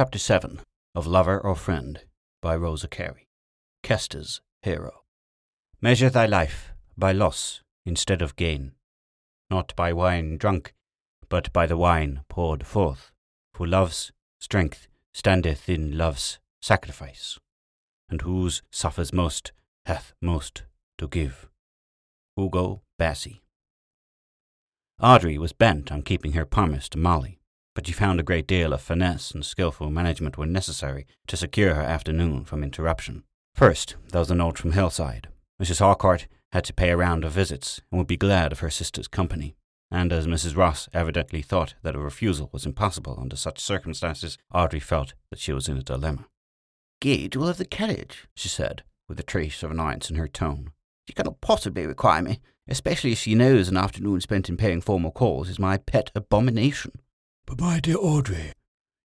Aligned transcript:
Chapter 0.00 0.18
7 0.18 0.60
of 0.94 1.06
Lover 1.06 1.38
or 1.38 1.54
Friend 1.54 2.00
by 2.40 2.56
Rosa 2.56 2.88
Carey. 2.88 3.28
Kester's 3.82 4.40
Hero. 4.62 5.02
Measure 5.82 6.08
thy 6.08 6.24
life 6.24 6.72
by 6.96 7.12
loss 7.12 7.62
instead 7.84 8.22
of 8.22 8.34
gain, 8.34 8.72
not 9.50 9.76
by 9.76 9.92
wine 9.92 10.38
drunk, 10.38 10.72
but 11.28 11.52
by 11.52 11.66
the 11.66 11.76
wine 11.76 12.22
poured 12.30 12.66
forth. 12.66 13.12
For 13.52 13.66
love's 13.66 14.10
strength 14.38 14.88
standeth 15.12 15.68
in 15.68 15.98
love's 15.98 16.38
sacrifice, 16.62 17.38
and 18.08 18.22
whose 18.22 18.62
suffers 18.70 19.12
most 19.12 19.52
hath 19.84 20.14
most 20.22 20.62
to 20.96 21.08
give. 21.08 21.50
Ugo 22.38 22.80
Bassi. 22.98 23.42
Audrey 24.98 25.36
was 25.36 25.52
bent 25.52 25.92
on 25.92 26.00
keeping 26.00 26.32
her 26.32 26.46
promise 26.46 26.88
to 26.88 26.96
Molly 26.96 27.39
but 27.74 27.86
she 27.86 27.92
found 27.92 28.18
a 28.18 28.24
great 28.24 28.46
deal 28.46 28.72
of 28.72 28.80
finesse 28.80 29.30
and 29.30 29.44
skilful 29.44 29.90
management 29.90 30.36
were 30.36 30.46
necessary 30.46 31.06
to 31.26 31.36
secure 31.36 31.74
her 31.74 31.82
afternoon 31.82 32.44
from 32.44 32.64
interruption. 32.64 33.24
First, 33.54 33.96
there 34.10 34.20
was 34.20 34.30
a 34.30 34.34
note 34.34 34.58
from 34.58 34.72
Hillside. 34.72 35.28
Mrs. 35.62 35.80
Harcourt 35.80 36.26
had 36.52 36.64
to 36.64 36.72
pay 36.72 36.90
a 36.90 36.96
round 36.96 37.24
of 37.24 37.32
visits 37.32 37.80
and 37.90 37.98
would 37.98 38.06
be 38.06 38.16
glad 38.16 38.52
of 38.52 38.60
her 38.60 38.70
sister's 38.70 39.08
company. 39.08 39.54
And 39.90 40.12
as 40.12 40.26
Mrs. 40.26 40.56
Ross 40.56 40.88
evidently 40.92 41.42
thought 41.42 41.74
that 41.82 41.96
a 41.96 42.00
refusal 42.00 42.48
was 42.52 42.64
impossible 42.64 43.18
under 43.20 43.36
such 43.36 43.58
circumstances, 43.58 44.38
Audrey 44.52 44.80
felt 44.80 45.14
that 45.30 45.38
she 45.38 45.52
was 45.52 45.68
in 45.68 45.76
a 45.76 45.82
dilemma. 45.82 46.26
Gage 47.00 47.36
will 47.36 47.48
have 47.48 47.58
the 47.58 47.64
carriage, 47.64 48.28
she 48.34 48.48
said, 48.48 48.82
with 49.08 49.18
a 49.18 49.24
trace 49.24 49.62
of 49.62 49.70
annoyance 49.70 50.10
in 50.10 50.16
her 50.16 50.28
tone. 50.28 50.70
She 51.08 51.14
cannot 51.14 51.40
possibly 51.40 51.86
require 51.86 52.22
me, 52.22 52.40
especially 52.68 53.12
if 53.12 53.18
she 53.18 53.34
knows 53.34 53.68
an 53.68 53.76
afternoon 53.76 54.20
spent 54.20 54.48
in 54.48 54.56
paying 54.56 54.80
formal 54.80 55.10
calls 55.10 55.48
is 55.48 55.58
my 55.58 55.76
pet 55.76 56.10
abomination. 56.14 56.92
But 57.50 57.60
my 57.60 57.80
dear 57.80 57.96
Audrey, 57.98 58.52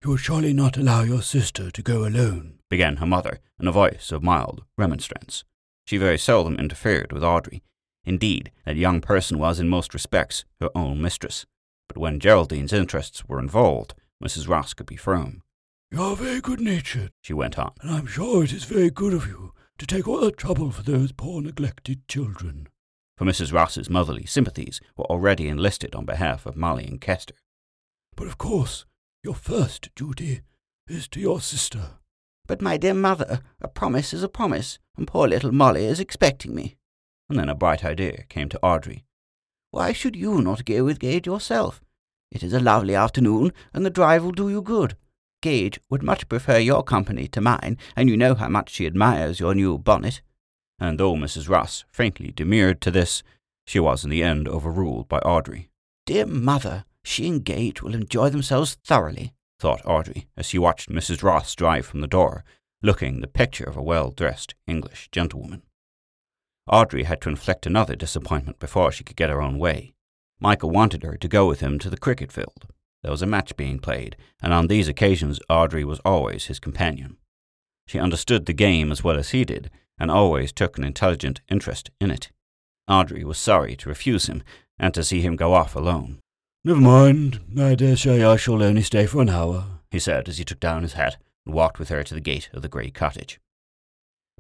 you 0.03 0.11
will 0.11 0.19
surely 0.19 0.53
not 0.53 0.77
allow 0.77 1.01
your 1.01 1.23
sister 1.23 1.71
to 1.71 1.83
go 1.83 2.07
alone, 2.07 2.59
began 2.69 2.97
her 2.97 3.07
mother 3.07 3.41
in 3.59 3.67
a 3.67 3.73
voice 3.73 4.13
of 4.13 4.23
mild 4.23 4.65
remonstrance. 4.77 5.45
She 5.87 5.97
very 5.97 6.19
seldom 6.19 6.57
interfered 6.57 7.11
with 7.11 7.25
Audrey. 7.25 7.63
Indeed, 8.05 8.53
that 8.67 8.77
young 8.77 9.01
person 9.01 9.39
was 9.39 9.59
in 9.59 9.71
most 9.71 9.95
respects 9.95 10.45
her 10.61 10.69
own 10.75 11.01
mistress. 11.01 11.47
But 11.89 11.97
when 11.97 12.21
Geraldine's 12.21 12.75
interests 12.75 13.27
were 13.27 13.39
involved, 13.39 13.95
Mrs. 14.23 14.47
Ross 14.47 14.75
could 14.75 14.89
be 14.89 14.97
firm. 14.97 15.41
You 15.91 16.03
are 16.03 16.15
very 16.15 16.43
good 16.43 16.61
natured, 16.61 17.13
she 17.23 17.33
went 17.33 17.59
on, 17.59 17.73
and 17.81 17.91
I'm 17.91 18.07
sure 18.07 18.45
it 18.45 18.53
is 18.53 18.65
very 18.65 18.91
good 18.91 19.15
of 19.15 19.27
you 19.27 19.55
to 19.79 19.87
take 19.87 20.07
all 20.07 20.21
the 20.21 20.31
trouble 20.31 20.71
for 20.71 20.83
those 20.83 21.13
poor 21.13 21.41
neglected 21.41 22.07
children. 22.09 22.69
For 23.17 23.25
Mrs. 23.25 23.55
Ross's 23.55 23.89
motherly 23.89 24.27
sympathies 24.27 24.83
were 24.99 25.07
already 25.07 25.49
enlisted 25.49 25.95
on 25.95 26.05
behalf 26.05 26.45
of 26.45 26.57
Molly 26.57 26.85
and 26.85 27.01
Kester. 27.01 27.37
But 28.17 28.27
of 28.27 28.39
course, 28.39 28.85
your 29.23 29.35
first 29.35 29.91
duty 29.95 30.43
is 30.89 31.09
to 31.09 31.21
your 31.21 31.41
sister. 31.41 31.99
But, 32.47 32.61
my 32.61 32.77
dear 32.77 32.95
mother, 32.95 33.41
a 33.61 33.69
promise 33.69 34.13
is 34.13 34.23
a 34.23 34.29
promise, 34.29 34.79
and 34.97 35.07
poor 35.07 35.27
little 35.27 35.51
Molly 35.51 35.87
is 35.87 35.99
expecting 35.99 36.55
me. 36.55 36.77
And 37.29 37.39
then 37.39 37.49
a 37.49 37.55
bright 37.55 37.85
idea 37.85 38.25
came 38.29 38.51
to 38.51 38.63
Audrey. 38.63 39.05
Why 39.71 39.93
should 39.93 40.15
you 40.15 40.43
not 40.43 40.67
go 40.67 40.85
with 40.85 40.99
Gage 40.99 41.27
yourself? 41.27 41.81
It 42.31 42.43
is 42.43 42.53
a 42.53 42.61
lovely 42.61 42.95
afternoon, 42.95 43.53
and 43.73 43.87
the 43.87 43.91
drive 43.91 44.25
will 44.25 44.33
do 44.33 44.51
you 44.51 44.61
good. 44.61 44.97
Gage 45.41 45.81
would 45.89 46.03
much 46.03 46.29
prefer 46.29 46.59
your 46.59 46.83
company 46.83 47.29
to 47.29 47.41
mine, 47.41 47.79
and 47.97 48.09
you 48.09 48.17
know 48.17 48.35
how 48.35 48.49
much 48.49 48.71
she 48.71 48.87
admires 48.87 49.41
your 49.41 49.55
new 49.55 49.79
bonnet. 49.79 50.21
And 50.79 50.99
though 50.99 51.15
Mrs. 51.15 51.49
Ross 51.49 51.85
faintly 51.91 52.31
demurred 52.31 52.81
to 52.83 52.91
this, 52.91 53.23
she 53.67 53.81
was 53.81 54.05
in 54.05 54.11
the 54.11 54.23
end 54.23 54.49
overruled 54.49 55.09
by 55.09 55.19
Audrey. 55.21 55.71
Dear 56.07 56.27
mother, 56.27 56.85
she 57.05 57.29
and 57.29 57.45
Gage 57.45 57.83
will 57.83 57.95
enjoy 57.95 58.31
themselves 58.31 58.77
thoroughly, 58.83 59.33
thought 59.61 59.85
Audrey 59.85 60.27
as 60.37 60.47
she 60.47 60.59
watched 60.59 60.91
Mrs. 60.91 61.23
Ross 61.23 61.55
drive 61.55 61.87
from 61.87 62.01
the 62.01 62.09
door, 62.09 62.45
looking 62.83 63.21
the 63.21 63.29
picture 63.29 63.65
of 63.65 63.77
a 63.77 63.83
well 63.83 64.11
dressed 64.11 64.55
English 64.67 65.09
gentlewoman. 65.13 65.63
Audrey 66.67 67.05
had 67.05 67.21
to 67.21 67.29
inflict 67.29 67.67
another 67.67 67.95
disappointment 67.95 68.59
before 68.59 68.91
she 68.91 69.05
could 69.05 69.17
get 69.17 69.31
her 69.31 69.43
own 69.43 69.59
way. 69.59 69.95
Michael 70.41 70.71
wanted 70.71 71.03
her 71.03 71.17
to 71.17 71.29
go 71.29 71.47
with 71.47 71.61
him 71.61 71.79
to 71.79 71.91
the 71.91 71.97
cricket 71.97 72.33
field. 72.33 72.67
There 73.03 73.11
was 73.11 73.23
a 73.23 73.27
match 73.27 73.55
being 73.57 73.79
played, 73.79 74.17
and 74.43 74.53
on 74.53 74.67
these 74.67 74.89
occasions 74.89 75.39
Audrey 75.51 75.85
was 75.85 76.01
always 76.07 76.47
his 76.47 76.59
companion. 76.59 77.19
She 77.87 77.99
understood 77.99 78.47
the 78.47 78.55
game 78.55 78.91
as 78.91 79.05
well 79.05 79.19
as 79.19 79.31
he 79.31 79.45
did, 79.45 79.71
and 79.99 80.11
always 80.11 80.53
took 80.53 80.79
an 80.79 80.85
intelligent 80.85 81.43
interest 81.51 81.91
in 82.01 82.11
it. 82.11 82.31
Audrey 82.89 83.25
was 83.25 83.39
sorry 83.39 83.77
to 83.77 83.89
refuse 83.91 84.27
him, 84.27 84.43
and 84.79 84.93
to 84.95 85.05
see 85.05 85.21
him 85.21 85.37
go 85.37 85.53
off 85.53 85.77
alone. 85.77 86.19
Never 86.67 86.81
mind, 86.81 87.41
I 87.61 87.75
dare 87.75 87.95
say 87.95 88.23
I 88.23 88.37
shall 88.37 88.63
only 88.63 88.81
stay 88.81 89.05
for 89.05 89.21
an 89.21 89.29
hour, 89.29 89.67
he 89.91 89.99
said 89.99 90.31
as 90.31 90.39
he 90.39 90.45
took 90.45 90.61
down 90.61 90.83
his 90.83 90.95
hat 90.95 91.19
and 91.45 91.55
walked 91.55 91.79
with 91.79 91.91
her 91.91 92.03
to 92.03 92.15
the 92.15 92.23
gate 92.23 92.49
of 92.55 92.63
the 92.63 92.71
grey 92.71 92.91
cottage. 92.91 93.39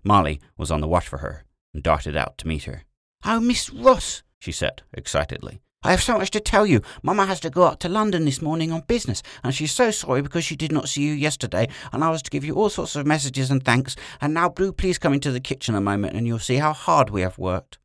Molly 0.02 0.40
was 0.56 0.70
on 0.70 0.80
the 0.80 0.88
watch 0.88 1.06
for 1.06 1.18
her 1.18 1.44
and 1.74 1.82
darted 1.82 2.16
out 2.16 2.38
to 2.38 2.48
meet 2.48 2.64
her. 2.64 2.84
Oh, 3.26 3.40
Miss 3.40 3.68
Ross, 3.68 4.22
she 4.38 4.52
said 4.52 4.80
excitedly. 4.94 5.60
I 5.82 5.90
have 5.90 6.02
so 6.02 6.16
much 6.16 6.30
to 6.30 6.40
tell 6.40 6.64
you. 6.64 6.80
Mamma 7.02 7.26
has 7.26 7.40
to 7.40 7.50
go 7.50 7.64
up 7.64 7.78
to 7.80 7.90
London 7.90 8.24
this 8.24 8.40
morning 8.40 8.72
on 8.72 8.80
business, 8.86 9.22
and 9.42 9.54
she's 9.54 9.72
so 9.72 9.90
sorry 9.90 10.22
because 10.22 10.46
she 10.46 10.56
did 10.56 10.72
not 10.72 10.88
see 10.88 11.02
you 11.02 11.12
yesterday, 11.12 11.68
and 11.92 12.02
I 12.02 12.08
was 12.08 12.22
to 12.22 12.30
give 12.30 12.42
you 12.42 12.54
all 12.54 12.70
sorts 12.70 12.96
of 12.96 13.06
messages 13.06 13.50
and 13.50 13.62
thanks. 13.62 13.96
And 14.22 14.32
now, 14.32 14.48
Blue, 14.48 14.72
please 14.72 14.96
come 14.96 15.12
into 15.12 15.30
the 15.30 15.40
kitchen 15.40 15.74
a 15.74 15.80
moment, 15.82 16.16
and 16.16 16.26
you'll 16.26 16.38
see 16.38 16.56
how 16.56 16.72
hard 16.72 17.10
we 17.10 17.20
have 17.20 17.36
worked. 17.36 17.76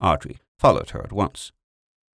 Audrey 0.00 0.38
followed 0.56 0.90
her 0.90 1.02
at 1.02 1.10
once. 1.10 1.50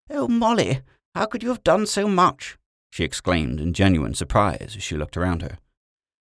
Oh, 0.10 0.30
Molly, 0.30 0.80
how 1.16 1.26
could 1.26 1.44
you 1.44 1.50
have 1.50 1.64
done 1.64 1.86
so 1.86 2.08
much? 2.08 2.58
she 2.90 3.04
exclaimed 3.04 3.60
in 3.60 3.74
genuine 3.74 4.14
surprise 4.14 4.74
as 4.76 4.84
she 4.84 4.96
looked 4.96 5.18
around 5.18 5.42
her. 5.42 5.58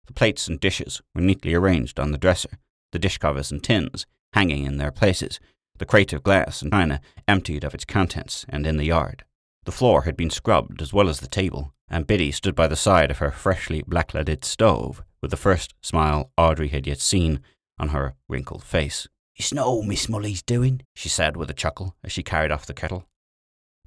The 0.06 0.12
plates 0.14 0.48
and 0.48 0.58
dishes 0.58 1.02
were 1.14 1.20
neatly 1.20 1.54
arranged 1.54 2.00
on 2.00 2.12
the 2.12 2.18
dresser, 2.18 2.58
the 2.92 2.98
dish 2.98 3.18
covers 3.18 3.50
and 3.52 3.62
tins 3.62 4.06
hanging 4.32 4.64
in 4.64 4.78
their 4.78 4.90
places, 4.90 5.38
the 5.78 5.86
crate 5.86 6.12
of 6.12 6.22
glass 6.22 6.62
and 6.62 6.72
china 6.72 7.00
emptied 7.28 7.64
of 7.64 7.74
its 7.74 7.84
contents 7.84 8.46
and 8.48 8.66
in 8.66 8.76
the 8.76 8.86
yard. 8.86 9.24
The 9.64 9.72
floor 9.72 10.02
had 10.02 10.16
been 10.16 10.30
scrubbed 10.30 10.82
as 10.82 10.92
well 10.92 11.08
as 11.08 11.20
the 11.20 11.28
table, 11.28 11.72
and 11.88 12.06
Biddy 12.06 12.32
stood 12.32 12.54
by 12.54 12.66
the 12.66 12.76
side 12.76 13.10
of 13.10 13.18
her 13.18 13.30
freshly 13.30 13.82
blackleaded 13.82 14.44
stove 14.44 15.02
with 15.20 15.30
the 15.30 15.36
first 15.36 15.74
smile 15.82 16.30
Audrey 16.36 16.68
had 16.68 16.86
yet 16.86 17.00
seen 17.00 17.40
on 17.78 17.88
her 17.88 18.14
wrinkled 18.28 18.64
face. 18.64 19.08
It's 19.36 19.52
not 19.52 19.66
all 19.66 19.82
Miss 19.82 20.08
Molly's 20.08 20.42
doing, 20.42 20.82
she 20.94 21.08
said 21.08 21.36
with 21.36 21.50
a 21.50 21.54
chuckle 21.54 21.94
as 22.02 22.12
she 22.12 22.22
carried 22.22 22.50
off 22.50 22.66
the 22.66 22.74
kettle. 22.74 23.06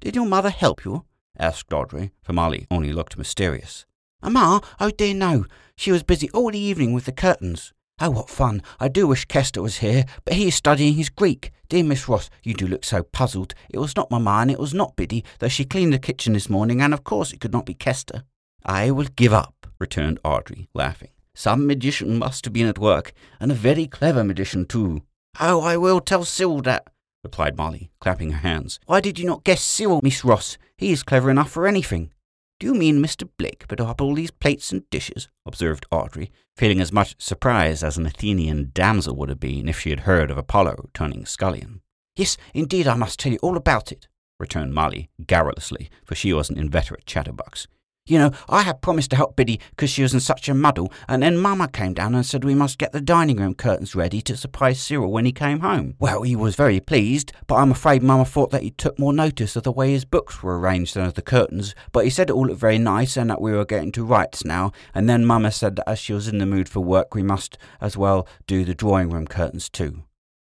Did 0.00 0.16
your 0.16 0.26
mother 0.26 0.50
help 0.50 0.84
you? 0.84 1.04
asked 1.38 1.72
Audrey, 1.72 2.12
for 2.22 2.32
Molly 2.32 2.66
only 2.70 2.92
looked 2.92 3.18
mysterious. 3.18 3.86
Ma? 4.22 4.60
Oh 4.80 4.90
dear 4.90 5.14
no. 5.14 5.44
She 5.76 5.92
was 5.92 6.02
busy 6.02 6.30
all 6.30 6.50
the 6.50 6.58
evening 6.58 6.92
with 6.92 7.04
the 7.04 7.12
curtains. 7.12 7.72
Oh, 7.98 8.10
what 8.10 8.28
fun. 8.28 8.62
I 8.78 8.88
do 8.88 9.06
wish 9.06 9.24
Kester 9.24 9.62
was 9.62 9.78
here, 9.78 10.04
but 10.24 10.34
he 10.34 10.48
is 10.48 10.54
studying 10.54 10.94
his 10.94 11.08
Greek. 11.08 11.50
Dear 11.68 11.82
Miss 11.82 12.08
Ross, 12.08 12.28
you 12.42 12.52
do 12.52 12.66
look 12.66 12.84
so 12.84 13.02
puzzled. 13.02 13.54
It 13.70 13.78
was 13.78 13.96
not 13.96 14.10
Mamma 14.10 14.38
and 14.42 14.50
it 14.50 14.58
was 14.58 14.74
not 14.74 14.96
Biddy, 14.96 15.24
though 15.38 15.48
she 15.48 15.64
cleaned 15.64 15.94
the 15.94 15.98
kitchen 15.98 16.34
this 16.34 16.50
morning, 16.50 16.82
and 16.82 16.92
of 16.92 17.04
course 17.04 17.32
it 17.32 17.40
could 17.40 17.52
not 17.52 17.64
be 17.64 17.74
Kester. 17.74 18.24
I 18.64 18.90
will 18.90 19.08
give 19.16 19.32
up, 19.32 19.66
returned 19.78 20.20
Audrey, 20.24 20.68
laughing. 20.74 21.10
Some 21.34 21.66
magician 21.66 22.18
must 22.18 22.44
have 22.44 22.52
been 22.52 22.66
at 22.66 22.78
work, 22.78 23.12
and 23.40 23.50
a 23.50 23.54
very 23.54 23.86
clever 23.86 24.22
magician 24.24 24.66
too. 24.66 25.02
Oh, 25.40 25.62
I 25.62 25.76
will 25.76 26.00
tell 26.00 26.24
Cyril 26.24 26.62
that, 26.62 26.88
replied 27.26 27.56
Molly, 27.56 27.90
clapping 27.98 28.30
her 28.30 28.38
hands. 28.38 28.78
Why 28.86 29.00
did 29.00 29.18
you 29.18 29.26
not 29.26 29.42
guess 29.42 29.60
Cyril, 29.60 29.98
Miss 30.00 30.24
Ross? 30.24 30.58
He 30.78 30.92
is 30.92 31.02
clever 31.02 31.28
enough 31.28 31.50
for 31.50 31.66
anything. 31.66 32.12
Do 32.60 32.68
you 32.68 32.74
mean 32.74 33.02
Mr. 33.02 33.28
Blake 33.36 33.66
put 33.66 33.80
up 33.80 34.00
all 34.00 34.14
these 34.14 34.30
plates 34.30 34.70
and 34.70 34.88
dishes? 34.90 35.28
observed 35.44 35.86
Audrey, 35.90 36.30
feeling 36.56 36.80
as 36.80 36.92
much 36.92 37.16
surprised 37.18 37.82
as 37.82 37.98
an 37.98 38.06
Athenian 38.06 38.70
damsel 38.72 39.16
would 39.16 39.28
have 39.28 39.40
been 39.40 39.68
if 39.68 39.80
she 39.80 39.90
had 39.90 40.00
heard 40.00 40.30
of 40.30 40.38
Apollo 40.38 40.88
turning 40.94 41.26
scullion. 41.26 41.80
Yes, 42.14 42.36
indeed, 42.54 42.86
I 42.86 42.94
must 42.94 43.18
tell 43.18 43.32
you 43.32 43.40
all 43.42 43.56
about 43.56 43.90
it, 43.90 44.06
returned 44.38 44.72
Molly 44.72 45.10
garrulously, 45.26 45.90
for 46.04 46.14
she 46.14 46.32
was 46.32 46.48
an 46.48 46.58
inveterate 46.58 47.06
chatterbox. 47.06 47.66
You 48.06 48.18
know, 48.18 48.30
I 48.48 48.62
had 48.62 48.82
promised 48.82 49.10
to 49.10 49.16
help 49.16 49.34
Biddy 49.34 49.58
because 49.70 49.90
she 49.90 50.02
was 50.02 50.14
in 50.14 50.20
such 50.20 50.48
a 50.48 50.54
muddle, 50.54 50.92
and 51.08 51.22
then 51.22 51.38
Mamma 51.38 51.66
came 51.66 51.92
down 51.92 52.14
and 52.14 52.24
said 52.24 52.44
we 52.44 52.54
must 52.54 52.78
get 52.78 52.92
the 52.92 53.00
dining 53.00 53.38
room 53.38 53.54
curtains 53.54 53.96
ready 53.96 54.20
to 54.22 54.36
surprise 54.36 54.80
Cyril 54.80 55.10
when 55.10 55.24
he 55.24 55.32
came 55.32 55.60
home. 55.60 55.96
Well, 55.98 56.22
he 56.22 56.36
was 56.36 56.54
very 56.54 56.78
pleased, 56.78 57.32
but 57.48 57.56
I'm 57.56 57.72
afraid 57.72 58.04
Mamma 58.04 58.24
thought 58.24 58.52
that 58.52 58.62
he 58.62 58.70
took 58.70 58.96
more 58.96 59.12
notice 59.12 59.56
of 59.56 59.64
the 59.64 59.72
way 59.72 59.90
his 59.90 60.04
books 60.04 60.40
were 60.40 60.58
arranged 60.58 60.94
than 60.94 61.04
of 61.04 61.14
the 61.14 61.22
curtains. 61.22 61.74
But 61.90 62.04
he 62.04 62.10
said 62.10 62.30
it 62.30 62.34
all 62.34 62.46
looked 62.46 62.60
very 62.60 62.78
nice 62.78 63.16
and 63.16 63.28
that 63.28 63.40
we 63.40 63.52
were 63.52 63.64
getting 63.64 63.90
to 63.92 64.04
rights 64.04 64.44
now, 64.44 64.70
and 64.94 65.08
then 65.08 65.26
Mamma 65.26 65.50
said 65.50 65.74
that 65.76 65.88
as 65.88 65.98
she 65.98 66.12
was 66.12 66.28
in 66.28 66.38
the 66.38 66.46
mood 66.46 66.68
for 66.68 66.80
work, 66.80 67.14
we 67.14 67.24
must 67.24 67.58
as 67.80 67.96
well 67.96 68.28
do 68.46 68.64
the 68.64 68.74
drawing 68.74 69.10
room 69.10 69.26
curtains 69.26 69.68
too. 69.68 70.04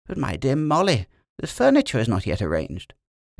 But 0.06 0.16
my 0.16 0.36
dear 0.36 0.56
Molly, 0.56 1.06
the 1.38 1.46
furniture 1.46 1.98
is 1.98 2.08
not 2.08 2.26
yet 2.26 2.40
arranged. 2.40 2.94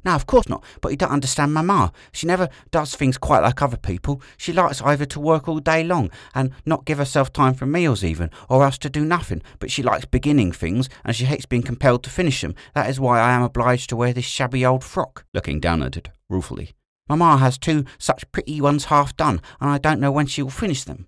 No, 0.04 0.12
of 0.12 0.26
course 0.26 0.48
not. 0.48 0.64
But 0.80 0.90
you 0.90 0.96
don't 0.96 1.10
understand 1.10 1.54
Mamma. 1.54 1.92
She 2.12 2.26
never 2.26 2.48
does 2.70 2.94
things 2.94 3.18
quite 3.18 3.42
like 3.42 3.62
other 3.62 3.76
people. 3.76 4.20
She 4.36 4.52
likes 4.52 4.82
either 4.82 5.04
to 5.06 5.20
work 5.20 5.48
all 5.48 5.60
day 5.60 5.84
long 5.84 6.10
and 6.34 6.50
not 6.66 6.84
give 6.84 6.98
herself 6.98 7.32
time 7.32 7.54
for 7.54 7.66
meals 7.66 8.02
even, 8.02 8.30
or 8.48 8.64
else 8.64 8.78
to 8.78 8.90
do 8.90 9.04
nothing. 9.04 9.42
But 9.58 9.70
she 9.70 9.82
likes 9.82 10.04
beginning 10.04 10.52
things, 10.52 10.88
and 11.04 11.14
she 11.14 11.24
hates 11.24 11.46
being 11.46 11.62
compelled 11.62 12.02
to 12.04 12.10
finish 12.10 12.40
them. 12.40 12.54
That 12.74 12.90
is 12.90 12.98
why 12.98 13.20
I 13.20 13.32
am 13.32 13.42
obliged 13.42 13.88
to 13.90 13.96
wear 13.96 14.12
this 14.12 14.24
shabby 14.24 14.66
old 14.66 14.84
frock. 14.84 15.24
Looking 15.32 15.60
down 15.60 15.82
at 15.82 15.96
it 15.96 16.08
ruefully. 16.28 16.72
Mamma 17.08 17.36
has 17.38 17.58
two 17.58 17.84
such 17.98 18.30
pretty 18.32 18.60
ones 18.60 18.86
half 18.86 19.16
done, 19.16 19.40
and 19.60 19.70
I 19.70 19.78
don't 19.78 20.00
know 20.00 20.12
when 20.12 20.26
she 20.26 20.42
will 20.42 20.50
finish 20.50 20.84
them. 20.84 21.06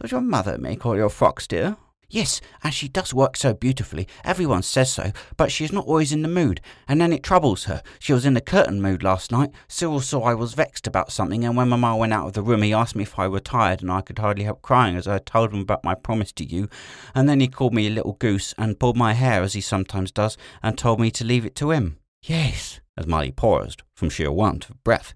Does 0.00 0.12
your 0.12 0.20
mother 0.20 0.58
make 0.58 0.84
all 0.84 0.96
your 0.96 1.08
frocks, 1.08 1.46
dear? 1.46 1.76
Yes, 2.14 2.40
and 2.62 2.72
she 2.72 2.86
does 2.86 3.12
work 3.12 3.36
so 3.36 3.54
beautifully. 3.54 4.06
Everyone 4.24 4.62
says 4.62 4.92
so, 4.92 5.10
but 5.36 5.50
she 5.50 5.64
is 5.64 5.72
not 5.72 5.88
always 5.88 6.12
in 6.12 6.22
the 6.22 6.28
mood, 6.28 6.60
and 6.86 7.00
then 7.00 7.12
it 7.12 7.24
troubles 7.24 7.64
her. 7.64 7.82
She 7.98 8.12
was 8.12 8.24
in 8.24 8.34
the 8.34 8.40
curtain 8.40 8.80
mood 8.80 9.02
last 9.02 9.32
night. 9.32 9.50
Cyril 9.66 10.00
saw 10.00 10.22
I 10.22 10.34
was 10.34 10.54
vexed 10.54 10.86
about 10.86 11.10
something, 11.10 11.44
and 11.44 11.56
when 11.56 11.70
Mamma 11.70 11.96
went 11.96 12.12
out 12.12 12.28
of 12.28 12.34
the 12.34 12.42
room, 12.42 12.62
he 12.62 12.72
asked 12.72 12.94
me 12.94 13.02
if 13.02 13.18
I 13.18 13.26
were 13.26 13.40
tired, 13.40 13.82
and 13.82 13.90
I 13.90 14.00
could 14.00 14.20
hardly 14.20 14.44
help 14.44 14.62
crying 14.62 14.94
as 14.94 15.08
I 15.08 15.18
told 15.18 15.52
him 15.52 15.58
about 15.58 15.82
my 15.82 15.96
promise 15.96 16.30
to 16.34 16.44
you. 16.44 16.68
And 17.16 17.28
then 17.28 17.40
he 17.40 17.48
called 17.48 17.74
me 17.74 17.88
a 17.88 17.90
little 17.90 18.12
goose, 18.12 18.54
and 18.56 18.78
pulled 18.78 18.96
my 18.96 19.14
hair 19.14 19.42
as 19.42 19.54
he 19.54 19.60
sometimes 19.60 20.12
does, 20.12 20.36
and 20.62 20.78
told 20.78 21.00
me 21.00 21.10
to 21.10 21.24
leave 21.24 21.44
it 21.44 21.56
to 21.56 21.72
him. 21.72 21.98
Yes, 22.22 22.78
as 22.96 23.08
Molly 23.08 23.32
paused 23.32 23.82
from 23.92 24.08
sheer 24.08 24.30
want 24.30 24.70
of 24.70 24.84
breath. 24.84 25.14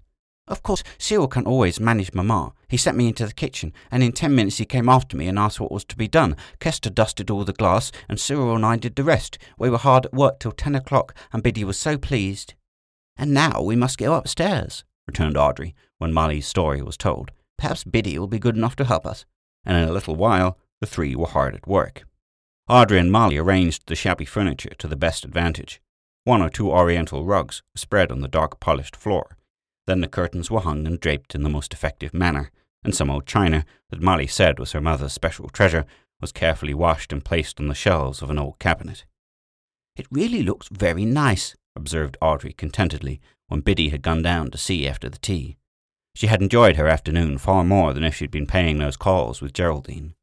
Of 0.49 0.63
course, 0.63 0.83
Cyril 0.97 1.27
can't 1.27 1.45
always 1.45 1.79
manage 1.79 2.11
Mamma. 2.11 2.53
He 2.67 2.75
sent 2.75 2.97
me 2.97 3.07
into 3.07 3.27
the 3.27 3.33
kitchen, 3.33 3.71
and 3.91 4.01
in 4.01 4.11
ten 4.11 4.33
minutes 4.33 4.57
he 4.57 4.65
came 4.65 4.89
after 4.89 5.15
me 5.15 5.27
and 5.27 5.37
asked 5.37 5.59
what 5.59 5.71
was 5.71 5.85
to 5.85 5.95
be 5.95 6.07
done. 6.07 6.35
Kester 6.59 6.89
dusted 6.89 7.29
all 7.29 7.45
the 7.45 7.53
glass, 7.53 7.91
and 8.09 8.19
Cyril 8.19 8.55
and 8.55 8.65
I 8.65 8.75
did 8.75 8.95
the 8.95 9.03
rest. 9.03 9.37
We 9.59 9.69
were 9.69 9.77
hard 9.77 10.07
at 10.07 10.13
work 10.13 10.39
till 10.39 10.51
ten 10.51 10.73
o'clock, 10.73 11.15
and 11.31 11.43
Biddy 11.43 11.63
was 11.63 11.77
so 11.77 11.99
pleased. 11.99 12.55
And 13.15 13.31
now 13.31 13.61
we 13.61 13.75
must 13.75 13.99
go 13.99 14.15
upstairs, 14.15 14.83
returned 15.07 15.37
Audrey, 15.37 15.75
when 15.99 16.13
Molly's 16.13 16.47
story 16.47 16.81
was 16.81 16.97
told. 16.97 17.29
Perhaps 17.59 17.83
Biddy 17.83 18.17
will 18.17 18.27
be 18.27 18.39
good 18.39 18.57
enough 18.57 18.75
to 18.77 18.85
help 18.85 19.05
us. 19.05 19.25
And 19.63 19.77
in 19.77 19.87
a 19.87 19.93
little 19.93 20.15
while, 20.15 20.57
the 20.81 20.87
three 20.87 21.15
were 21.15 21.27
hard 21.27 21.53
at 21.53 21.67
work. 21.67 22.05
Audrey 22.67 22.97
and 22.97 23.11
Molly 23.11 23.37
arranged 23.37 23.83
the 23.85 23.95
shabby 23.95 24.25
furniture 24.25 24.73
to 24.79 24.87
the 24.87 24.95
best 24.95 25.25
advantage. 25.25 25.79
One 26.23 26.41
or 26.41 26.49
two 26.49 26.71
oriental 26.71 27.23
rugs 27.23 27.61
spread 27.75 28.11
on 28.11 28.21
the 28.21 28.27
dark 28.27 28.59
polished 28.59 28.95
floor 28.95 29.35
then 29.89 30.01
the 30.01 30.07
curtains 30.07 30.51
were 30.51 30.59
hung 30.59 30.85
and 30.85 30.99
draped 30.99 31.33
in 31.33 31.43
the 31.43 31.49
most 31.49 31.73
effective 31.73 32.13
manner, 32.13 32.51
and 32.83 32.93
some 32.93 33.09
old 33.09 33.25
china 33.25 33.65
that 33.89 34.01
Molly 34.01 34.27
said 34.27 34.59
was 34.59 34.71
her 34.71 34.81
mother's 34.81 35.13
special 35.13 35.49
treasure 35.49 35.85
was 36.21 36.31
carefully 36.31 36.73
washed 36.73 37.11
and 37.11 37.25
placed 37.25 37.59
on 37.59 37.67
the 37.67 37.73
shelves 37.73 38.21
of 38.21 38.29
an 38.29 38.37
old 38.37 38.59
cabinet. 38.59 39.05
It 39.95 40.07
really 40.11 40.43
looks 40.43 40.69
very 40.69 41.05
nice, 41.05 41.55
observed 41.75 42.17
Audrey 42.21 42.53
contentedly 42.53 43.19
when 43.47 43.61
Biddy 43.61 43.89
had 43.89 44.01
gone 44.01 44.21
down 44.21 44.51
to 44.51 44.57
see 44.57 44.87
after 44.87 45.09
the 45.09 45.17
tea. 45.17 45.57
She 46.15 46.27
had 46.27 46.41
enjoyed 46.41 46.75
her 46.75 46.87
afternoon 46.87 47.37
far 47.37 47.63
more 47.63 47.93
than 47.93 48.03
if 48.03 48.15
she 48.15 48.25
had 48.25 48.31
been 48.31 48.45
paying 48.45 48.77
those 48.77 48.97
calls 48.97 49.41
with 49.41 49.53
Geraldine. 49.53 50.13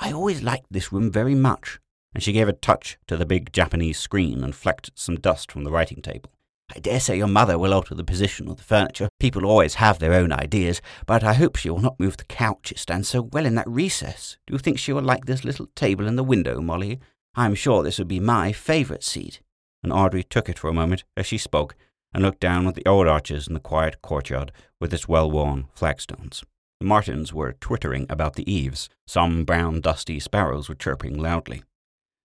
I 0.00 0.12
always 0.12 0.42
liked 0.42 0.66
this 0.70 0.92
room 0.92 1.10
very 1.10 1.34
much, 1.34 1.78
and 2.14 2.22
she 2.22 2.32
gave 2.32 2.48
a 2.48 2.52
touch 2.52 2.98
to 3.06 3.16
the 3.16 3.26
big 3.26 3.52
Japanese 3.52 3.98
screen 3.98 4.42
and 4.42 4.54
flecked 4.54 4.90
some 4.94 5.16
dust 5.16 5.52
from 5.52 5.64
the 5.64 5.70
writing 5.70 6.02
table. 6.02 6.30
I 6.74 6.80
dare 6.80 7.00
say 7.00 7.16
your 7.16 7.28
mother 7.28 7.58
will 7.58 7.72
alter 7.72 7.94
the 7.94 8.04
position 8.04 8.48
of 8.48 8.56
the 8.56 8.62
furniture. 8.62 9.08
People 9.20 9.46
always 9.46 9.74
have 9.74 9.98
their 9.98 10.12
own 10.12 10.32
ideas, 10.32 10.82
but 11.06 11.22
I 11.22 11.34
hope 11.34 11.56
she 11.56 11.70
will 11.70 11.78
not 11.78 12.00
move 12.00 12.16
the 12.16 12.24
couch 12.24 12.72
it 12.72 12.78
stands 12.78 13.08
so 13.08 13.22
well 13.22 13.46
in 13.46 13.54
that 13.54 13.68
recess. 13.68 14.36
Do 14.46 14.54
you 14.54 14.58
think 14.58 14.78
she 14.78 14.92
will 14.92 15.02
like 15.02 15.26
this 15.26 15.44
little 15.44 15.68
table 15.76 16.08
in 16.08 16.16
the 16.16 16.24
window, 16.24 16.60
Molly? 16.60 17.00
I 17.34 17.46
am 17.46 17.54
sure 17.54 17.82
this 17.82 17.98
would 17.98 18.08
be 18.08 18.20
my 18.20 18.52
favourite 18.52 19.04
seat. 19.04 19.40
And 19.82 19.92
Audrey 19.92 20.24
took 20.24 20.48
it 20.48 20.58
for 20.58 20.68
a 20.68 20.74
moment 20.74 21.04
as 21.16 21.26
she 21.26 21.38
spoke, 21.38 21.76
and 22.12 22.22
looked 22.22 22.40
down 22.40 22.66
at 22.66 22.74
the 22.74 22.86
old 22.86 23.06
arches 23.06 23.46
in 23.46 23.54
the 23.54 23.60
quiet 23.60 24.02
courtyard 24.02 24.50
with 24.80 24.92
its 24.92 25.06
well-worn 25.06 25.68
flagstones. 25.74 26.42
The 26.80 26.86
martins 26.86 27.32
were 27.32 27.52
twittering 27.52 28.06
about 28.08 28.34
the 28.34 28.50
eaves. 28.50 28.88
Some 29.06 29.44
brown, 29.44 29.80
dusty 29.80 30.18
sparrows 30.18 30.68
were 30.68 30.74
chirping 30.74 31.16
loudly. 31.18 31.62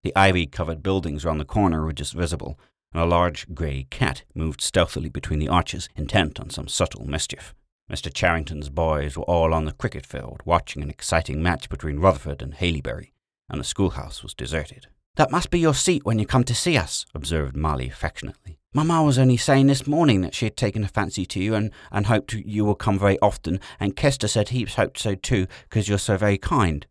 The 0.04 0.16
ivy-covered 0.16 0.82
buildings 0.82 1.24
round 1.26 1.40
the 1.40 1.46
corner 1.46 1.86
were 1.86 1.94
just 1.94 2.14
visible, 2.14 2.58
and 2.94 3.02
a 3.02 3.06
large 3.06 3.54
grey 3.54 3.88
cat 3.90 4.24
moved 4.34 4.62
stealthily 4.62 5.10
between 5.10 5.40
the 5.40 5.48
arches, 5.48 5.90
intent 5.96 6.40
on 6.40 6.50
some 6.50 6.68
subtle 6.68 7.06
mischief. 7.06 7.54
Mr. 7.92 8.14
Charrington's 8.14 8.70
boys 8.70 9.18
were 9.18 9.24
all 9.24 9.54
on 9.54 9.66
the 9.66 9.74
cricket 9.74 10.06
field, 10.06 10.42
watching 10.46 10.82
an 10.82 10.90
exciting 10.90 11.44
match 11.44 11.70
between 11.70 12.00
Rutherford 12.00 12.42
and 12.42 12.54
Haileybury, 12.54 13.12
and 13.50 13.60
the 13.60 13.66
schoolhouse 13.66 14.24
was 14.24 14.34
deserted. 14.34 14.88
That 15.16 15.32
must 15.32 15.50
be 15.52 15.60
your 15.60 15.74
seat 15.74 16.06
when 16.06 16.18
you 16.18 16.26
come 16.26 16.46
to 16.46 16.56
see 16.56 16.78
us, 16.78 17.06
observed 17.14 17.56
Molly 17.56 17.90
affectionately. 17.90 18.60
Mamma 18.74 19.04
was 19.04 19.20
only 19.20 19.36
saying 19.36 19.68
this 19.68 19.86
morning 19.86 20.22
that 20.22 20.34
she 20.34 20.46
had 20.46 20.56
taken 20.56 20.86
a 20.86 20.88
fancy 20.88 21.26
to 21.26 21.40
you 21.42 21.54
and, 21.54 21.72
and 21.92 22.06
hoped 22.06 22.32
you 22.34 22.64
would 22.64 22.76
come 22.80 22.98
very 22.98 23.20
often, 23.20 23.60
and 23.78 23.98
Kester 23.98 24.30
said 24.30 24.50
heaps 24.50 24.76
hoped 24.76 24.98
so 24.98 25.16
too, 25.16 25.48
because 25.64 25.90
you're 25.90 25.98
so 25.98 26.16
very 26.16 26.38
kind. 26.38 26.88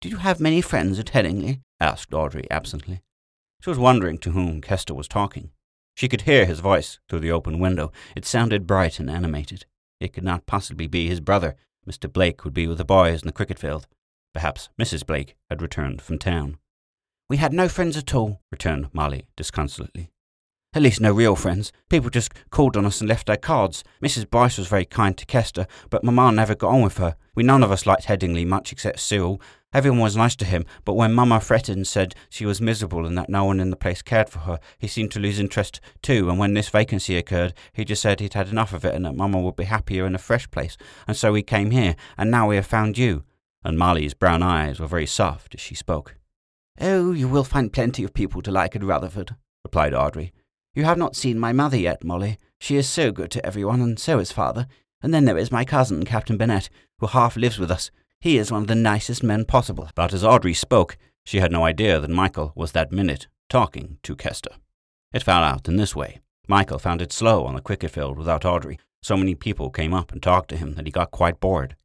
Did 0.00 0.12
you 0.12 0.18
have 0.18 0.40
many 0.40 0.62
friends 0.62 0.98
at 0.98 1.12
Headingley? 1.12 1.60
asked 1.78 2.14
Audrey 2.14 2.50
absently. 2.50 3.02
She 3.60 3.70
was 3.70 3.78
wondering 3.78 4.18
to 4.18 4.32
whom 4.32 4.60
Kester 4.60 4.94
was 4.94 5.06
talking. 5.06 5.50
She 5.94 6.08
could 6.08 6.22
hear 6.22 6.46
his 6.46 6.60
voice 6.60 6.98
through 7.08 7.20
the 7.20 7.32
open 7.32 7.58
window. 7.58 7.92
It 8.16 8.24
sounded 8.24 8.66
bright 8.66 8.98
and 8.98 9.10
animated. 9.10 9.66
It 10.00 10.14
could 10.14 10.24
not 10.24 10.46
possibly 10.46 10.86
be 10.86 11.08
his 11.08 11.20
brother. 11.20 11.56
Mr. 11.86 12.10
Blake 12.10 12.44
would 12.44 12.54
be 12.54 12.66
with 12.66 12.78
the 12.78 12.84
boys 12.84 13.22
in 13.22 13.26
the 13.26 13.32
cricket 13.32 13.58
field. 13.58 13.86
Perhaps 14.32 14.70
Mrs. 14.80 15.04
Blake 15.04 15.36
had 15.50 15.60
returned 15.60 16.00
from 16.00 16.18
town. 16.18 16.56
We 17.28 17.36
had 17.36 17.52
no 17.52 17.68
friends 17.68 17.96
at 17.96 18.14
all, 18.14 18.40
returned 18.50 18.88
Molly 18.94 19.26
disconsolately. 19.36 20.10
At 20.72 20.82
least 20.82 21.00
no 21.00 21.12
real 21.12 21.34
friends. 21.34 21.72
People 21.88 22.10
just 22.10 22.32
called 22.50 22.76
on 22.76 22.86
us 22.86 23.00
and 23.00 23.08
left 23.08 23.26
their 23.26 23.36
cards. 23.36 23.82
Mrs. 24.02 24.30
Bryce 24.30 24.56
was 24.56 24.68
very 24.68 24.84
kind 24.84 25.16
to 25.18 25.26
Kester, 25.26 25.66
but 25.90 26.04
Mamma 26.04 26.30
never 26.30 26.54
got 26.54 26.72
on 26.72 26.82
with 26.82 26.98
her. 26.98 27.16
We 27.34 27.42
none 27.42 27.62
of 27.62 27.72
us 27.72 27.86
liked 27.86 28.06
Headingley 28.06 28.46
much 28.46 28.70
except 28.70 29.00
Cyril, 29.00 29.40
Everyone 29.72 30.00
was 30.00 30.16
nice 30.16 30.34
to 30.34 30.44
him, 30.44 30.66
but 30.84 30.94
when 30.94 31.12
Mamma 31.12 31.38
fretted 31.38 31.76
and 31.76 31.86
said 31.86 32.16
she 32.28 32.44
was 32.44 32.60
miserable 32.60 33.06
and 33.06 33.16
that 33.16 33.28
no 33.28 33.44
one 33.44 33.60
in 33.60 33.70
the 33.70 33.76
place 33.76 34.02
cared 34.02 34.28
for 34.28 34.40
her, 34.40 34.58
he 34.78 34.88
seemed 34.88 35.12
to 35.12 35.20
lose 35.20 35.38
interest 35.38 35.80
too, 36.02 36.28
and 36.28 36.40
when 36.40 36.54
this 36.54 36.68
vacancy 36.68 37.16
occurred, 37.16 37.54
he 37.72 37.84
just 37.84 38.02
said 38.02 38.18
he'd 38.18 38.34
had 38.34 38.48
enough 38.48 38.72
of 38.72 38.84
it 38.84 38.96
and 38.96 39.04
that 39.04 39.14
Mamma 39.14 39.38
would 39.38 39.54
be 39.54 39.64
happier 39.64 40.06
in 40.06 40.16
a 40.16 40.18
fresh 40.18 40.50
place, 40.50 40.76
and 41.06 41.16
so 41.16 41.30
we 41.30 41.42
came 41.42 41.70
here, 41.70 41.94
and 42.18 42.32
now 42.32 42.48
we 42.48 42.56
have 42.56 42.66
found 42.66 42.98
you. 42.98 43.22
And 43.62 43.78
Molly's 43.78 44.14
brown 44.14 44.42
eyes 44.42 44.80
were 44.80 44.88
very 44.88 45.06
soft 45.06 45.54
as 45.54 45.60
she 45.60 45.76
spoke. 45.76 46.16
Oh, 46.80 47.12
you 47.12 47.28
will 47.28 47.44
find 47.44 47.72
plenty 47.72 48.02
of 48.02 48.14
people 48.14 48.42
to 48.42 48.50
like 48.50 48.74
at 48.74 48.82
Rutherford, 48.82 49.36
replied 49.64 49.94
Audrey. 49.94 50.32
You 50.74 50.84
have 50.84 50.98
not 50.98 51.16
seen 51.16 51.38
my 51.38 51.52
mother 51.52 51.76
yet, 51.76 52.04
Molly. 52.04 52.38
She 52.60 52.76
is 52.76 52.88
so 52.88 53.10
good 53.10 53.30
to 53.32 53.44
everyone, 53.44 53.80
and 53.80 53.98
so 53.98 54.18
is 54.18 54.30
father. 54.30 54.66
And 55.02 55.12
then 55.12 55.24
there 55.24 55.38
is 55.38 55.50
my 55.50 55.64
cousin, 55.64 56.04
Captain 56.04 56.36
Burnett, 56.36 56.68
who 56.98 57.06
half 57.06 57.36
lives 57.36 57.58
with 57.58 57.70
us. 57.70 57.90
He 58.20 58.38
is 58.38 58.52
one 58.52 58.62
of 58.62 58.68
the 58.68 58.74
nicest 58.74 59.22
men 59.22 59.44
possible. 59.46 59.88
But 59.94 60.12
as 60.12 60.22
Audrey 60.22 60.54
spoke, 60.54 60.96
she 61.24 61.40
had 61.40 61.50
no 61.50 61.64
idea 61.64 61.98
that 62.00 62.10
Michael 62.10 62.52
was 62.54 62.72
that 62.72 62.92
minute 62.92 63.26
talking 63.48 63.98
to 64.02 64.14
Kester. 64.14 64.50
It 65.12 65.22
fell 65.22 65.42
out 65.42 65.66
in 65.68 65.76
this 65.76 65.96
way. 65.96 66.20
Michael 66.46 66.78
found 66.78 67.02
it 67.02 67.12
slow 67.12 67.46
on 67.46 67.54
the 67.54 67.60
cricket 67.60 67.90
field 67.90 68.16
without 68.16 68.44
Audrey. 68.44 68.78
So 69.02 69.16
many 69.16 69.34
people 69.34 69.70
came 69.70 69.94
up 69.94 70.12
and 70.12 70.22
talked 70.22 70.50
to 70.50 70.56
him 70.56 70.74
that 70.74 70.86
he 70.86 70.92
got 70.92 71.10
quite 71.10 71.40
bored. 71.40 71.76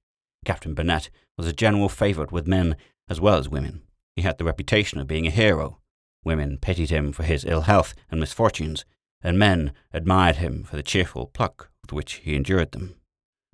Captain 0.45 0.73
Burnett 0.73 1.09
was 1.37 1.47
a 1.47 1.53
general 1.53 1.89
favourite 1.89 2.31
with 2.31 2.47
men 2.47 2.75
as 3.09 3.21
well 3.21 3.37
as 3.37 3.49
women. 3.49 3.81
He 4.15 4.21
had 4.21 4.37
the 4.37 4.43
reputation 4.43 4.99
of 4.99 5.07
being 5.07 5.25
a 5.25 5.31
hero. 5.31 5.79
Women 6.25 6.57
pitied 6.57 6.89
him 6.89 7.13
for 7.13 7.23
his 7.23 7.45
ill 7.45 7.61
health 7.61 7.93
and 8.11 8.19
misfortunes, 8.19 8.83
and 9.21 9.39
men 9.39 9.71
admired 9.93 10.37
him 10.37 10.63
for 10.63 10.75
the 10.75 10.83
cheerful 10.83 11.27
pluck 11.27 11.69
with 11.81 11.93
which 11.93 12.15
he 12.15 12.35
endured 12.35 12.71
them. 12.71 12.95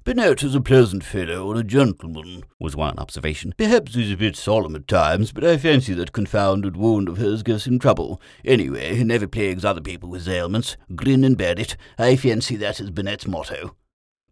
Burnett 0.03 0.41
is 0.41 0.55
a 0.55 0.61
pleasant 0.61 1.03
fellow 1.03 1.51
and 1.51 1.59
a 1.59 1.63
gentleman, 1.63 2.43
was 2.59 2.75
one 2.75 2.97
observation. 2.97 3.53
Perhaps 3.55 3.93
he's 3.93 4.11
a 4.11 4.17
bit 4.17 4.35
solemn 4.35 4.75
at 4.75 4.87
times, 4.87 5.31
but 5.31 5.43
I 5.43 5.57
fancy 5.57 5.93
that 5.93 6.11
confounded 6.11 6.75
wound 6.75 7.07
of 7.07 7.17
hers 7.17 7.43
gives 7.43 7.67
him 7.67 7.77
trouble. 7.77 8.19
Anyway, 8.43 8.95
he 8.95 9.03
never 9.03 9.27
plagues 9.27 9.63
other 9.63 9.81
people 9.81 10.09
with 10.09 10.27
ailments. 10.27 10.75
Grin 10.95 11.23
and 11.23 11.37
bear 11.37 11.59
it. 11.59 11.77
I 11.99 12.15
fancy 12.15 12.55
that 12.55 12.79
is 12.79 12.89
Burnett's 12.89 13.27
motto. 13.27 13.75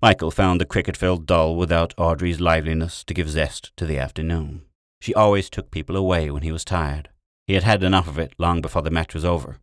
Michael 0.01 0.31
found 0.31 0.59
the 0.59 0.65
cricket 0.65 0.97
field 0.97 1.27
dull 1.27 1.55
without 1.55 1.93
Audrey's 1.97 2.39
liveliness 2.39 3.03
to 3.03 3.13
give 3.13 3.29
zest 3.29 3.71
to 3.77 3.85
the 3.85 3.99
afternoon. 3.99 4.63
She 5.01 5.13
always 5.13 5.51
took 5.51 5.69
people 5.69 5.95
away 5.95 6.31
when 6.31 6.41
he 6.41 6.51
was 6.51 6.65
tired. 6.65 7.08
He 7.49 7.55
had 7.55 7.63
had 7.63 7.81
enough 7.81 8.07
of 8.07 8.19
it 8.19 8.35
long 8.37 8.61
before 8.61 8.83
the 8.83 8.91
match 8.91 9.15
was 9.15 9.25
over. 9.25 9.57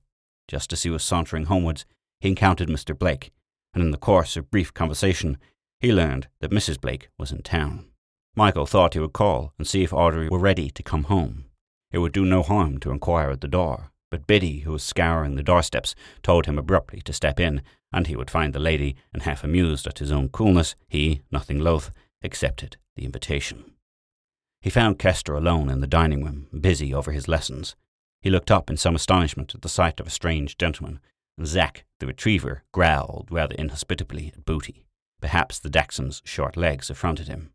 Just 0.48 0.72
as 0.72 0.82
he 0.82 0.90
was 0.90 1.04
sauntering 1.04 1.44
homewards, 1.44 1.86
he 2.18 2.28
encountered 2.28 2.66
Mr. 2.68 2.98
Blake, 2.98 3.30
and 3.72 3.80
in 3.80 3.92
the 3.92 3.96
course 3.96 4.36
of 4.36 4.50
brief 4.50 4.74
conversation, 4.74 5.38
he 5.78 5.92
learned 5.92 6.26
that 6.40 6.50
Mrs. 6.50 6.80
Blake 6.80 7.10
was 7.16 7.30
in 7.30 7.42
town. 7.42 7.84
Michael 8.34 8.66
thought 8.66 8.94
he 8.94 8.98
would 8.98 9.12
call 9.12 9.52
and 9.56 9.68
see 9.68 9.84
if 9.84 9.92
Audrey 9.92 10.28
were 10.28 10.40
ready 10.40 10.68
to 10.68 10.82
come 10.82 11.04
home. 11.04 11.44
It 11.92 11.98
would 11.98 12.10
do 12.10 12.24
no 12.24 12.42
harm 12.42 12.78
to 12.78 12.90
inquire 12.90 13.30
at 13.30 13.40
the 13.40 13.46
door, 13.46 13.92
but 14.10 14.26
Biddy, 14.26 14.62
who 14.62 14.72
was 14.72 14.82
scouring 14.82 15.36
the 15.36 15.44
doorsteps, 15.44 15.94
told 16.24 16.46
him 16.46 16.58
abruptly 16.58 17.00
to 17.02 17.12
step 17.12 17.38
in, 17.38 17.62
and 17.92 18.08
he 18.08 18.16
would 18.16 18.32
find 18.32 18.52
the 18.52 18.58
lady, 18.58 18.96
and 19.12 19.22
half 19.22 19.44
amused 19.44 19.86
at 19.86 20.00
his 20.00 20.10
own 20.10 20.28
coolness, 20.28 20.74
he, 20.88 21.22
nothing 21.30 21.60
loath, 21.60 21.92
accepted 22.24 22.78
the 22.96 23.04
invitation. 23.04 23.75
He 24.66 24.70
found 24.70 24.98
Kester 24.98 25.36
alone 25.36 25.70
in 25.70 25.80
the 25.80 25.86
dining 25.86 26.24
room, 26.24 26.48
busy 26.60 26.92
over 26.92 27.12
his 27.12 27.28
lessons. 27.28 27.76
He 28.20 28.30
looked 28.30 28.50
up 28.50 28.68
in 28.68 28.76
some 28.76 28.96
astonishment 28.96 29.54
at 29.54 29.62
the 29.62 29.68
sight 29.68 30.00
of 30.00 30.08
a 30.08 30.10
strange 30.10 30.58
gentleman, 30.58 30.98
and 31.38 31.46
Zack, 31.46 31.84
the 32.00 32.06
retriever, 32.08 32.64
growled 32.72 33.28
rather 33.30 33.54
inhospitably 33.54 34.32
at 34.34 34.44
Booty. 34.44 34.84
Perhaps 35.20 35.60
the 35.60 35.70
Dachshund's 35.70 36.20
short 36.24 36.56
legs 36.56 36.90
affronted 36.90 37.28
him. 37.28 37.52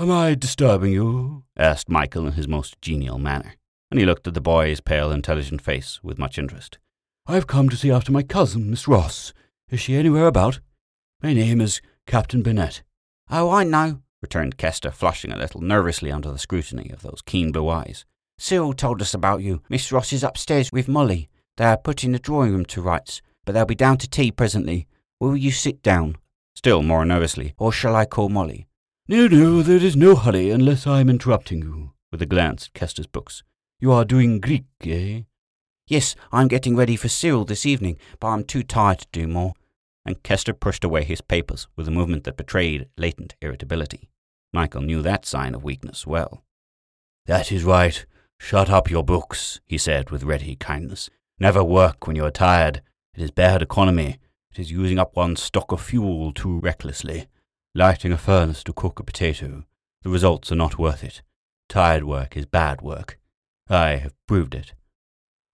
Am 0.00 0.10
I 0.10 0.34
disturbing 0.34 0.90
you? 0.90 1.44
asked 1.56 1.88
Michael 1.88 2.26
in 2.26 2.32
his 2.32 2.48
most 2.48 2.82
genial 2.82 3.18
manner, 3.18 3.54
and 3.92 4.00
he 4.00 4.04
looked 4.04 4.26
at 4.26 4.34
the 4.34 4.40
boy's 4.40 4.80
pale, 4.80 5.12
intelligent 5.12 5.62
face 5.62 6.00
with 6.02 6.18
much 6.18 6.38
interest. 6.38 6.78
I've 7.28 7.46
come 7.46 7.68
to 7.68 7.76
see 7.76 7.92
after 7.92 8.10
my 8.10 8.24
cousin, 8.24 8.68
Miss 8.68 8.88
Ross. 8.88 9.32
Is 9.70 9.78
she 9.78 9.94
anywhere 9.94 10.26
about? 10.26 10.58
My 11.22 11.34
name 11.34 11.60
is 11.60 11.80
Captain 12.04 12.42
Burnett. 12.42 12.82
Oh, 13.30 13.48
I 13.48 13.62
know, 13.62 14.02
returned 14.22 14.56
Kester, 14.56 14.90
flushing 14.90 15.32
a 15.32 15.36
little 15.36 15.60
nervously 15.60 16.10
under 16.10 16.30
the 16.30 16.38
scrutiny 16.38 16.90
of 16.90 17.02
those 17.02 17.22
keen 17.24 17.52
blue 17.52 17.68
eyes. 17.68 18.04
Cyril 18.38 18.72
told 18.72 19.02
us 19.02 19.14
about 19.14 19.42
you. 19.42 19.62
Miss 19.68 19.90
Ross 19.90 20.12
is 20.12 20.22
upstairs 20.22 20.70
with 20.72 20.88
Molly. 20.88 21.28
They 21.56 21.64
are 21.64 21.76
putting 21.76 22.12
the 22.12 22.18
drawing 22.18 22.52
room 22.52 22.64
to 22.66 22.82
rights, 22.82 23.20
but 23.44 23.52
they'll 23.52 23.64
be 23.64 23.74
down 23.74 23.98
to 23.98 24.08
tea 24.08 24.30
presently. 24.30 24.86
Will 25.20 25.36
you 25.36 25.50
sit 25.50 25.82
down? 25.82 26.16
Still 26.54 26.82
more 26.82 27.04
nervously. 27.04 27.54
Or 27.58 27.72
shall 27.72 27.96
I 27.96 28.04
call 28.04 28.28
Molly? 28.28 28.68
No, 29.08 29.26
no, 29.26 29.62
there 29.62 29.76
is 29.82 29.96
no 29.96 30.14
hurry 30.14 30.50
unless 30.50 30.86
I 30.86 31.00
am 31.00 31.08
interrupting 31.08 31.62
you, 31.62 31.92
with 32.12 32.22
a 32.22 32.26
glance 32.26 32.66
at 32.66 32.74
Kester's 32.74 33.06
books. 33.06 33.42
You 33.80 33.90
are 33.92 34.04
doing 34.04 34.40
Greek, 34.40 34.64
eh? 34.84 35.22
Yes, 35.86 36.14
I'm 36.30 36.48
getting 36.48 36.76
ready 36.76 36.94
for 36.94 37.08
Cyril 37.08 37.44
this 37.44 37.64
evening, 37.64 37.96
but 38.20 38.28
I'm 38.28 38.44
too 38.44 38.62
tired 38.62 38.98
to 38.98 39.06
do 39.10 39.26
more. 39.26 39.54
And 40.08 40.22
Kester 40.22 40.54
pushed 40.54 40.84
away 40.84 41.04
his 41.04 41.20
papers 41.20 41.68
with 41.76 41.86
a 41.86 41.90
movement 41.90 42.24
that 42.24 42.38
betrayed 42.38 42.88
latent 42.96 43.34
irritability. 43.42 44.08
Michael 44.54 44.80
knew 44.80 45.02
that 45.02 45.26
sign 45.26 45.54
of 45.54 45.62
weakness 45.62 46.06
well. 46.06 46.44
That 47.26 47.52
is 47.52 47.62
right. 47.62 48.06
Shut 48.40 48.70
up 48.70 48.88
your 48.88 49.04
books, 49.04 49.60
he 49.66 49.76
said 49.76 50.08
with 50.08 50.24
ready 50.24 50.56
kindness. 50.56 51.10
Never 51.38 51.62
work 51.62 52.06
when 52.06 52.16
you 52.16 52.24
are 52.24 52.30
tired. 52.30 52.80
It 53.14 53.22
is 53.22 53.30
bad 53.30 53.60
economy. 53.60 54.16
It 54.50 54.58
is 54.58 54.70
using 54.70 54.98
up 54.98 55.14
one's 55.14 55.42
stock 55.42 55.72
of 55.72 55.82
fuel 55.82 56.32
too 56.32 56.58
recklessly. 56.60 57.26
Lighting 57.74 58.10
a 58.10 58.16
furnace 58.16 58.64
to 58.64 58.72
cook 58.72 58.98
a 58.98 59.04
potato. 59.04 59.64
The 60.00 60.08
results 60.08 60.50
are 60.50 60.56
not 60.56 60.78
worth 60.78 61.04
it. 61.04 61.20
Tired 61.68 62.04
work 62.04 62.34
is 62.34 62.46
bad 62.46 62.80
work. 62.80 63.18
I 63.68 63.96
have 63.96 64.14
proved 64.26 64.54
it. 64.54 64.72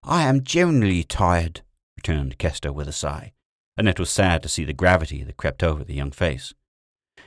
I 0.01 0.23
am 0.23 0.45
generally 0.45 1.03
tired, 1.03 1.59
returned 1.97 2.37
Kester 2.37 2.71
with 2.71 2.87
a 2.87 2.93
sigh, 2.93 3.33
and 3.77 3.87
it 3.87 3.99
was 3.99 4.09
sad 4.09 4.41
to 4.43 4.49
see 4.49 4.63
the 4.63 4.73
gravity 4.73 5.23
that 5.23 5.37
crept 5.37 5.63
over 5.63 5.83
the 5.83 5.93
young 5.93 6.11
face. 6.11 6.53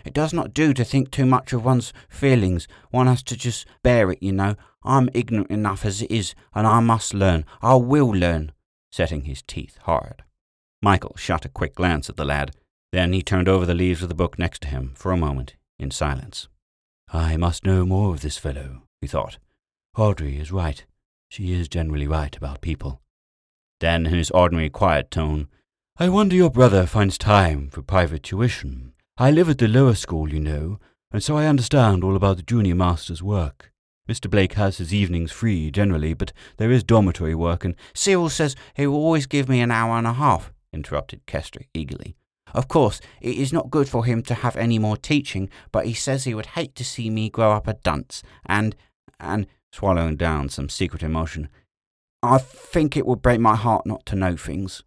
It 0.05 0.14
does 0.14 0.33
not 0.33 0.55
do 0.55 0.73
to 0.75 0.85
think 0.85 1.11
too 1.11 1.26
much 1.26 1.52
of 1.52 1.64
one's 1.64 1.93
feelings. 2.09 2.69
One 2.90 3.07
has 3.07 3.23
to 3.25 3.37
just 3.37 3.67
bear 3.83 4.11
it, 4.11 4.23
you 4.23 4.33
know. 4.33 4.55
I'm 4.83 5.11
ignorant 5.12 5.50
enough 5.50 5.85
as 5.85 6.02
it 6.02 6.11
is, 6.11 6.35
and 6.55 6.67
I 6.67 6.81
must 6.81 7.14
learn. 7.14 7.45
I 7.61 7.75
will 7.75 8.09
learn, 8.09 8.52
setting 8.90 9.25
his 9.25 9.43
teeth 9.43 9.78
hard. 9.83 10.25
Michael 10.81 11.14
shot 11.17 11.45
a 11.45 11.49
quick 11.49 11.75
glance 11.75 12.09
at 12.09 12.17
the 12.17 12.25
lad. 12.25 12.52
Then 12.93 13.12
he 13.12 13.23
turned 13.23 13.49
over 13.49 13.67
the 13.67 13.75
leaves 13.75 14.02
of 14.02 14.09
the 14.09 14.14
book 14.14 14.38
next 14.38 14.62
to 14.62 14.69
him 14.69 14.93
for 14.95 15.12
a 15.12 15.17
moment 15.17 15.57
in 15.78 15.90
silence. 15.90 16.49
I 17.12 17.37
must 17.37 17.67
know 17.67 17.85
more 17.85 18.14
of 18.14 18.21
this 18.21 18.38
fellow, 18.38 18.83
he 19.00 19.07
thought. 19.07 19.38
Audrey 19.97 20.38
is 20.38 20.52
right. 20.52 20.85
She 21.28 21.52
is 21.52 21.69
generally 21.69 22.07
right 22.07 22.35
about 22.37 22.61
people. 22.61 23.00
Then, 23.81 24.07
in 24.07 24.14
his 24.14 24.31
ordinary 24.31 24.71
quiet 24.71 25.11
tone, 25.11 25.49
I 26.00 26.09
wonder 26.09 26.37
your 26.37 26.49
brother 26.49 26.87
finds 26.87 27.19
time 27.19 27.71
for 27.71 27.83
private 27.83 28.23
tuition. 28.23 28.93
I 29.17 29.33
live 29.33 29.49
at 29.49 29.59
the 29.59 29.67
lower 29.67 29.97
school, 29.97 30.33
you 30.33 30.38
know, 30.38 30.78
and 31.11 31.21
so 31.21 31.37
I 31.37 31.47
understand 31.47 32.05
all 32.05 32.14
about 32.14 32.37
the 32.37 32.45
junior 32.45 32.76
master's 32.76 33.21
work. 33.21 33.73
Mr. 34.09 34.31
Blake 34.31 34.52
has 34.52 34.78
his 34.78 34.95
evenings 34.95 35.33
free 35.33 35.73
generally, 35.73 36.14
but 36.14 36.33
there 36.57 36.71
is 36.71 36.85
dormitory 36.85 37.35
work, 37.35 37.64
and 37.64 37.75
Cyril 37.95 38.28
says 38.28 38.55
he 38.75 38.87
will 38.87 38.95
always 38.95 39.26
give 39.26 39.49
me 39.49 39.61
an 39.61 39.73
hour 39.73 39.99
and 39.99 40.07
a 40.07 40.12
half, 40.12 40.52
interrupted 40.73 41.26
Kester 41.26 41.62
eagerly. 41.75 42.14
Of 42.55 42.69
course, 42.69 43.00
it 43.21 43.35
is 43.35 43.52
not 43.52 43.69
good 43.69 43.88
for 43.88 44.05
him 44.05 44.23
to 44.23 44.35
have 44.35 44.57
any 44.57 44.78
more 44.78 44.97
teaching, 44.97 45.50
but 45.73 45.87
he 45.87 45.95
says 45.95 46.23
he 46.23 46.35
would 46.35 46.47
hate 46.47 46.76
to 46.76 46.85
see 46.85 47.11
me 47.11 47.28
grow 47.28 47.50
up 47.50 47.67
a 47.67 47.75
dunce, 47.75 48.23
and, 48.47 48.76
and, 49.19 49.49
swallowing 49.73 50.17
down 50.17 50.49
some 50.49 50.69
secret 50.69 51.02
emotion. 51.02 51.49
I 52.23 52.38
think 52.38 52.97
it 52.97 53.05
would 53.05 53.21
break 53.21 53.40
my 53.40 53.57
heart 53.57 53.85
not 53.85 54.07
to 54.07 54.14
know 54.14 54.37
things. 54.37 54.85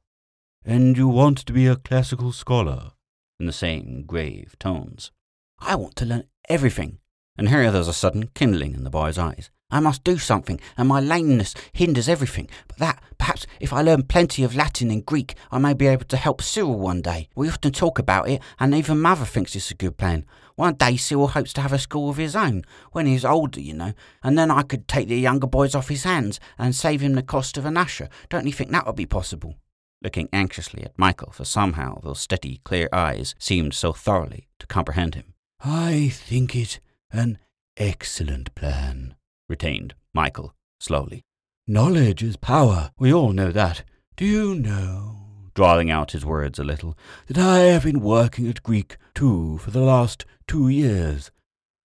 And 0.64 0.96
you 0.96 1.08
want 1.08 1.40
to 1.40 1.54
be 1.54 1.66
a 1.66 1.76
classical 1.76 2.32
scholar? 2.32 2.92
In 3.40 3.48
the 3.48 3.52
same 3.52 4.04
grave 4.06 4.56
tones. 4.60 5.12
I 5.60 5.76
want 5.76 5.96
to 5.96 6.06
learn 6.06 6.26
everything. 6.50 7.00
And 7.36 7.50
here 7.50 7.72
there's 7.72 7.88
a 7.88 7.94
sudden 7.94 8.30
kindling 8.36 8.76
in 8.76 8.84
the 8.84 8.92
boy's 8.92 9.18
eyes. 9.18 9.50
I 9.72 9.80
must 9.80 10.04
do 10.04 10.20
something, 10.20 10.60
and 10.78 10.88
my 10.88 11.00
lameness 11.00 11.56
hinders 11.74 12.08
everything. 12.08 12.48
But 12.68 12.78
that, 12.78 13.04
perhaps, 13.18 13.48
if 13.60 13.74
I 13.74 13.82
learn 13.82 14.04
plenty 14.04 14.44
of 14.44 14.56
Latin 14.56 14.92
and 14.92 15.04
Greek, 15.04 15.34
I 15.50 15.58
may 15.58 15.74
be 15.74 15.88
able 15.88 16.06
to 16.06 16.18
help 16.18 16.44
Cyril 16.44 16.78
one 16.78 17.02
day. 17.02 17.28
We 17.36 17.50
often 17.50 17.72
talk 17.72 17.98
about 17.98 18.30
it, 18.30 18.40
and 18.60 18.76
even 18.76 19.02
Mother 19.02 19.26
thinks 19.26 19.56
it's 19.56 19.72
a 19.72 19.76
good 19.76 19.98
plan. 19.98 20.26
One 20.58 20.76
day 20.76 20.96
Cyril 20.96 21.30
hopes 21.30 21.54
to 21.54 21.62
have 21.62 21.74
a 21.74 21.80
school 21.80 22.12
of 22.12 22.18
his 22.18 22.36
own, 22.36 22.66
when 22.92 23.08
he's 23.08 23.26
older, 23.26 23.62
you 23.62 23.74
know, 23.74 23.94
and 24.22 24.38
then 24.38 24.52
I 24.52 24.62
could 24.62 24.88
take 24.88 25.08
the 25.08 25.20
younger 25.20 25.48
boys 25.48 25.74
off 25.74 25.90
his 25.90 26.04
hands 26.04 26.40
and 26.60 26.76
save 26.76 27.02
him 27.02 27.14
the 27.16 27.24
cost 27.24 27.58
of 27.58 27.66
an 27.66 27.78
usher. 27.78 28.10
Don't 28.30 28.46
you 28.46 28.54
think 28.54 28.70
that 28.72 28.86
would 28.86 28.96
be 28.96 29.08
possible? 29.08 29.56
Looking 30.04 30.30
anxiously 30.34 30.84
at 30.84 30.98
Michael, 30.98 31.32
for 31.32 31.46
somehow 31.46 32.00
those 32.02 32.20
steady, 32.20 32.60
clear 32.64 32.90
eyes 32.92 33.36
seemed 33.38 33.74
so 33.76 33.94
thoroughly 33.94 34.48
to 34.60 34.66
comprehend 34.66 35.14
him. 35.14 35.36
I 35.60 36.10
think 36.12 36.56
it 36.56 36.80
an 37.12 37.38
excellent 37.78 38.56
plan 38.56 39.16
retained 39.48 39.94
Michael 40.14 40.56
slowly. 40.80 41.24
Knowledge 41.68 42.24
is 42.24 42.36
power. 42.36 42.92
We 42.98 43.14
all 43.14 43.32
know 43.32 43.52
that. 43.52 43.84
Do 44.16 44.26
you 44.26 44.56
know, 44.56 45.28
drawling 45.54 45.92
out 45.92 46.12
his 46.14 46.26
words 46.26 46.58
a 46.58 46.64
little, 46.64 46.98
that 47.28 47.38
I 47.38 47.60
have 47.60 47.84
been 47.84 48.02
working 48.02 48.48
at 48.48 48.64
Greek, 48.64 48.98
too, 49.14 49.60
for 49.60 49.70
the 49.70 49.82
last 49.82 50.26
two 50.48 50.68
years? 50.68 51.30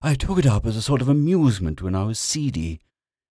I 0.00 0.14
took 0.14 0.38
it 0.38 0.46
up 0.46 0.64
as 0.64 0.76
a 0.76 0.82
sort 0.82 1.02
of 1.02 1.08
amusement 1.08 1.82
when 1.82 1.94
I 1.94 2.04
was 2.04 2.18
seedy. 2.18 2.80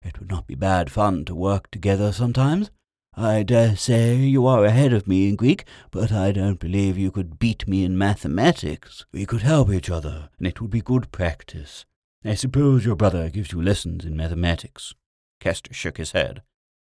It 0.01 0.19
would 0.19 0.29
not 0.29 0.45
be 0.47 0.55
bad 0.55 0.91
fun 0.91 1.23
to 1.25 1.35
work 1.35 1.71
together 1.71 2.11
sometimes. 2.11 2.69
I 3.15 3.43
dare 3.43 3.75
say 3.75 4.15
you 4.15 4.47
are 4.47 4.65
ahead 4.65 4.91
of 4.91 5.07
me 5.07 5.29
in 5.29 5.35
Greek, 5.35 5.65
but 5.91 6.11
I 6.11 6.31
don't 6.31 6.59
believe 6.59 6.97
you 6.97 7.11
could 7.11 7.37
beat 7.37 7.67
me 7.67 7.83
in 7.83 7.95
mathematics. 7.95 9.05
We 9.11 9.27
could 9.27 9.43
help 9.43 9.71
each 9.71 9.91
other, 9.91 10.29
and 10.39 10.47
it 10.47 10.59
would 10.59 10.71
be 10.71 10.81
good 10.81 11.11
practice. 11.11 11.85
I 12.25 12.33
suppose 12.33 12.85
your 12.85 12.95
brother 12.95 13.29
gives 13.29 13.51
you 13.51 13.61
lessons 13.61 14.03
in 14.03 14.17
mathematics. 14.17 14.95
Kester 15.39 15.73
shook 15.73 15.97
his 15.97 16.13
head. 16.13 16.41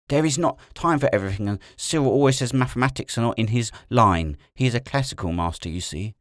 There 0.09 0.25
is 0.25 0.39
not 0.39 0.59
time 0.73 1.01
for 1.01 1.09
everything, 1.13 1.49
and 1.49 1.59
Cyril 1.77 2.07
always 2.07 2.39
says 2.39 2.53
mathematics 2.53 3.19
are 3.19 3.23
not 3.23 3.39
in 3.39 3.49
his 3.49 3.73
line. 3.89 4.37
He 4.55 4.67
is 4.67 4.75
a 4.77 4.81
classical 4.81 5.33
master, 5.33 5.69
you 5.69 5.81
see. 5.81 6.15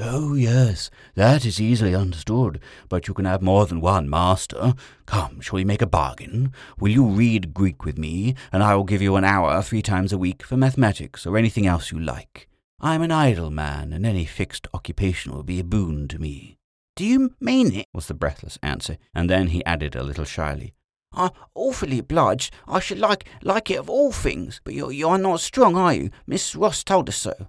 Oh, 0.00 0.34
yes, 0.34 0.90
that 1.16 1.44
is 1.44 1.60
easily 1.60 1.92
understood, 1.92 2.60
but 2.88 3.08
you 3.08 3.14
can 3.14 3.24
have 3.24 3.42
more 3.42 3.66
than 3.66 3.80
one 3.80 4.08
master. 4.08 4.74
Come, 5.06 5.40
shall 5.40 5.56
we 5.56 5.64
make 5.64 5.82
a 5.82 5.88
bargain? 5.88 6.52
Will 6.78 6.92
you 6.92 7.04
read 7.04 7.52
Greek 7.52 7.84
with 7.84 7.98
me, 7.98 8.36
and 8.52 8.62
I 8.62 8.76
will 8.76 8.84
give 8.84 9.02
you 9.02 9.16
an 9.16 9.24
hour 9.24 9.60
three 9.60 9.82
times 9.82 10.12
a 10.12 10.18
week 10.18 10.44
for 10.44 10.56
mathematics 10.56 11.26
or 11.26 11.36
anything 11.36 11.66
else 11.66 11.90
you 11.90 11.98
like? 11.98 12.48
I 12.80 12.94
am 12.94 13.02
an 13.02 13.10
idle 13.10 13.50
man, 13.50 13.92
and 13.92 14.06
any 14.06 14.24
fixed 14.24 14.68
occupation 14.72 15.32
will 15.32 15.42
be 15.42 15.58
a 15.58 15.64
boon 15.64 16.06
to 16.08 16.20
me. 16.20 16.58
Do 16.94 17.04
you 17.04 17.34
mean 17.40 17.74
it? 17.74 17.86
was 17.92 18.06
the 18.06 18.14
breathless 18.14 18.56
answer, 18.62 18.98
and 19.12 19.28
then 19.28 19.48
he 19.48 19.64
added 19.64 19.96
a 19.96 20.04
little 20.04 20.24
shyly. 20.24 20.74
I'm 21.12 21.30
awfully 21.56 21.98
obliged. 21.98 22.54
I 22.68 22.78
should 22.78 23.00
like 23.00 23.24
like 23.42 23.68
it 23.68 23.80
of 23.80 23.90
all 23.90 24.12
things, 24.12 24.60
but 24.62 24.74
you're, 24.74 24.92
you're 24.92 25.18
not 25.18 25.40
strong, 25.40 25.76
are 25.76 25.92
you? 25.92 26.10
Miss 26.24 26.54
Ross 26.54 26.84
told 26.84 27.08
us 27.08 27.16
so. 27.16 27.48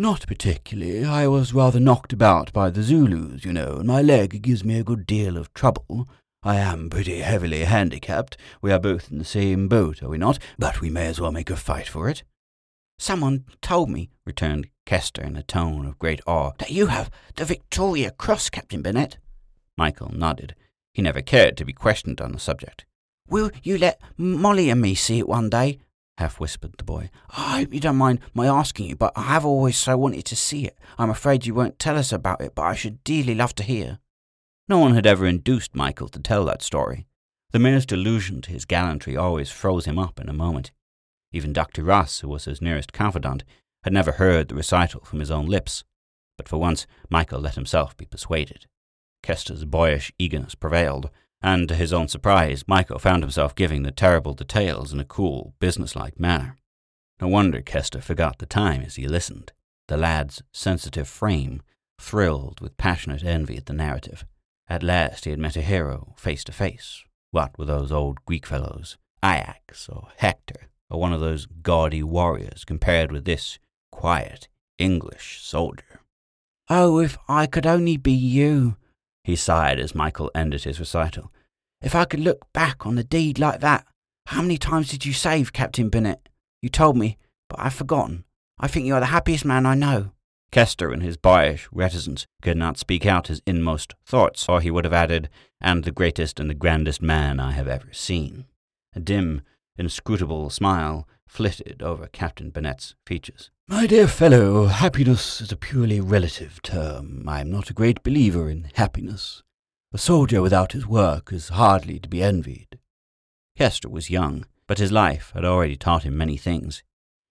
Not 0.00 0.26
particularly. 0.26 1.04
I 1.04 1.26
was 1.26 1.52
rather 1.52 1.78
knocked 1.78 2.14
about 2.14 2.54
by 2.54 2.70
the 2.70 2.82
Zulus, 2.82 3.44
you 3.44 3.52
know, 3.52 3.76
and 3.76 3.86
my 3.86 4.00
leg 4.00 4.40
gives 4.40 4.64
me 4.64 4.78
a 4.78 4.82
good 4.82 5.04
deal 5.04 5.36
of 5.36 5.52
trouble. 5.52 6.08
I 6.42 6.56
am 6.56 6.88
pretty 6.88 7.18
heavily 7.18 7.64
handicapped. 7.64 8.38
We 8.62 8.72
are 8.72 8.78
both 8.78 9.12
in 9.12 9.18
the 9.18 9.26
same 9.26 9.68
boat, 9.68 10.02
are 10.02 10.08
we 10.08 10.16
not? 10.16 10.38
But 10.58 10.80
we 10.80 10.88
may 10.88 11.08
as 11.08 11.20
well 11.20 11.32
make 11.32 11.50
a 11.50 11.54
fight 11.54 11.86
for 11.86 12.08
it. 12.08 12.22
Someone 12.98 13.44
told 13.60 13.90
me, 13.90 14.08
returned 14.24 14.70
Kester 14.86 15.20
in 15.20 15.36
a 15.36 15.42
tone 15.42 15.84
of 15.84 15.98
great 15.98 16.22
awe, 16.26 16.52
that 16.60 16.70
you 16.70 16.86
have 16.86 17.10
the 17.36 17.44
Victoria 17.44 18.10
Cross, 18.10 18.48
Captain 18.48 18.80
Burnett. 18.80 19.18
Michael 19.76 20.14
nodded. 20.14 20.54
He 20.94 21.02
never 21.02 21.20
cared 21.20 21.58
to 21.58 21.66
be 21.66 21.74
questioned 21.74 22.22
on 22.22 22.32
the 22.32 22.38
subject. 22.38 22.86
Will 23.28 23.50
you 23.62 23.76
let 23.76 24.00
Molly 24.16 24.70
and 24.70 24.80
me 24.80 24.94
see 24.94 25.18
it 25.18 25.28
one 25.28 25.50
day? 25.50 25.78
Half 26.20 26.38
whispered 26.38 26.74
the 26.76 26.84
boy. 26.84 27.10
I 27.30 27.60
hope 27.60 27.74
you 27.74 27.80
don't 27.80 27.96
mind 27.96 28.20
my 28.34 28.46
asking 28.46 28.86
you, 28.88 28.96
but 28.96 29.12
I 29.16 29.22
have 29.22 29.44
always 29.44 29.76
so 29.76 29.96
wanted 29.96 30.26
to 30.26 30.36
see 30.36 30.66
it. 30.66 30.78
I'm 30.98 31.10
afraid 31.10 31.46
you 31.46 31.54
won't 31.54 31.78
tell 31.78 31.96
us 31.96 32.12
about 32.12 32.40
it, 32.42 32.54
but 32.54 32.62
I 32.62 32.74
should 32.74 33.02
dearly 33.04 33.34
love 33.34 33.54
to 33.56 33.62
hear. 33.62 33.98
No 34.68 34.78
one 34.78 34.94
had 34.94 35.06
ever 35.06 35.26
induced 35.26 35.74
Michael 35.74 36.08
to 36.08 36.20
tell 36.20 36.44
that 36.44 36.62
story. 36.62 37.06
The 37.52 37.58
merest 37.58 37.90
allusion 37.90 38.42
to 38.42 38.50
his 38.50 38.64
gallantry 38.64 39.16
always 39.16 39.50
froze 39.50 39.86
him 39.86 39.98
up 39.98 40.20
in 40.20 40.28
a 40.28 40.34
moment. 40.34 40.70
Even 41.32 41.52
Dr. 41.52 41.82
Ross, 41.82 42.20
who 42.20 42.28
was 42.28 42.44
his 42.44 42.60
nearest 42.60 42.92
confidant, 42.92 43.42
had 43.82 43.92
never 43.92 44.12
heard 44.12 44.48
the 44.48 44.54
recital 44.54 45.00
from 45.04 45.20
his 45.20 45.30
own 45.30 45.46
lips. 45.46 45.84
But 46.36 46.48
for 46.48 46.58
once, 46.58 46.86
Michael 47.08 47.40
let 47.40 47.54
himself 47.54 47.96
be 47.96 48.04
persuaded. 48.04 48.66
Kester's 49.22 49.64
boyish 49.64 50.12
eagerness 50.18 50.54
prevailed, 50.54 51.10
and 51.42 51.68
to 51.68 51.74
his 51.74 51.92
own 51.92 52.08
surprise, 52.08 52.64
Michael 52.66 52.98
found 52.98 53.22
himself 53.22 53.54
giving 53.54 53.82
the 53.82 53.90
terrible 53.90 54.34
details 54.34 54.92
in 54.92 55.00
a 55.00 55.04
cool, 55.04 55.54
businesslike 55.58 56.20
manner. 56.20 56.56
No 57.20 57.28
wonder 57.28 57.60
Kester 57.60 58.00
forgot 58.00 58.38
the 58.38 58.46
time 58.46 58.82
as 58.82 58.96
he 58.96 59.06
listened. 59.06 59.52
The 59.88 59.96
lad's 59.96 60.42
sensitive 60.52 61.08
frame 61.08 61.62
thrilled 62.00 62.60
with 62.60 62.76
passionate 62.76 63.24
envy 63.24 63.56
at 63.56 63.66
the 63.66 63.72
narrative. 63.72 64.24
At 64.68 64.82
last 64.82 65.24
he 65.24 65.30
had 65.30 65.38
met 65.38 65.56
a 65.56 65.62
hero 65.62 66.14
face 66.16 66.44
to 66.44 66.52
face. 66.52 67.02
What 67.30 67.58
were 67.58 67.64
those 67.64 67.92
old 67.92 68.24
Greek 68.24 68.46
fellows, 68.46 68.96
Ajax 69.24 69.88
or 69.88 70.08
Hector, 70.16 70.68
or 70.88 71.00
one 71.00 71.12
of 71.12 71.20
those 71.20 71.46
gaudy 71.46 72.02
warriors 72.02 72.64
compared 72.64 73.12
with 73.12 73.24
this 73.24 73.58
quiet 73.92 74.48
English 74.78 75.40
soldier? 75.42 76.00
Oh, 76.68 76.98
if 76.98 77.18
I 77.28 77.46
could 77.46 77.66
only 77.66 77.96
be 77.96 78.12
you, 78.12 78.76
He 79.30 79.36
sighed 79.36 79.78
as 79.78 79.94
Michael 79.94 80.28
ended 80.34 80.64
his 80.64 80.80
recital. 80.80 81.32
If 81.80 81.94
I 81.94 82.04
could 82.04 82.18
look 82.18 82.52
back 82.52 82.84
on 82.84 82.98
a 82.98 83.04
deed 83.04 83.38
like 83.38 83.60
that, 83.60 83.86
how 84.26 84.42
many 84.42 84.58
times 84.58 84.88
did 84.88 85.06
you 85.06 85.12
save, 85.12 85.52
Captain 85.52 85.88
Burnett? 85.88 86.28
You 86.60 86.68
told 86.68 86.96
me, 86.96 87.16
but 87.48 87.60
I've 87.60 87.74
forgotten. 87.74 88.24
I 88.58 88.66
think 88.66 88.86
you 88.86 88.94
are 88.94 88.98
the 88.98 89.06
happiest 89.06 89.44
man 89.44 89.66
I 89.66 89.76
know. 89.76 90.10
Kester, 90.50 90.92
in 90.92 91.00
his 91.00 91.16
boyish 91.16 91.68
reticence, 91.70 92.26
could 92.42 92.56
not 92.56 92.76
speak 92.76 93.06
out 93.06 93.28
his 93.28 93.40
inmost 93.46 93.94
thoughts, 94.04 94.48
or 94.48 94.60
he 94.60 94.68
would 94.72 94.84
have 94.84 94.92
added, 94.92 95.28
and 95.60 95.84
the 95.84 95.92
greatest 95.92 96.40
and 96.40 96.50
the 96.50 96.54
grandest 96.54 97.00
man 97.00 97.38
I 97.38 97.52
have 97.52 97.68
ever 97.68 97.92
seen. 97.92 98.46
A 98.96 98.98
dim, 98.98 99.42
inscrutable 99.78 100.50
smile 100.50 101.06
flitted 101.28 101.84
over 101.84 102.08
Captain 102.08 102.50
Burnett's 102.50 102.96
features. 103.06 103.52
My 103.70 103.86
dear 103.86 104.08
fellow, 104.08 104.66
happiness 104.66 105.40
is 105.40 105.52
a 105.52 105.56
purely 105.56 106.00
relative 106.00 106.60
term. 106.60 107.28
I 107.28 107.40
am 107.40 107.52
not 107.52 107.70
a 107.70 107.72
great 107.72 108.02
believer 108.02 108.50
in 108.50 108.68
happiness. 108.74 109.44
A 109.92 109.96
soldier 109.96 110.42
without 110.42 110.72
his 110.72 110.88
work 110.88 111.32
is 111.32 111.50
hardly 111.50 112.00
to 112.00 112.08
be 112.08 112.20
envied. 112.20 112.80
Kester 113.56 113.88
was 113.88 114.10
young, 114.10 114.44
but 114.66 114.78
his 114.78 114.90
life 114.90 115.30
had 115.34 115.44
already 115.44 115.76
taught 115.76 116.02
him 116.02 116.16
many 116.16 116.36
things. 116.36 116.82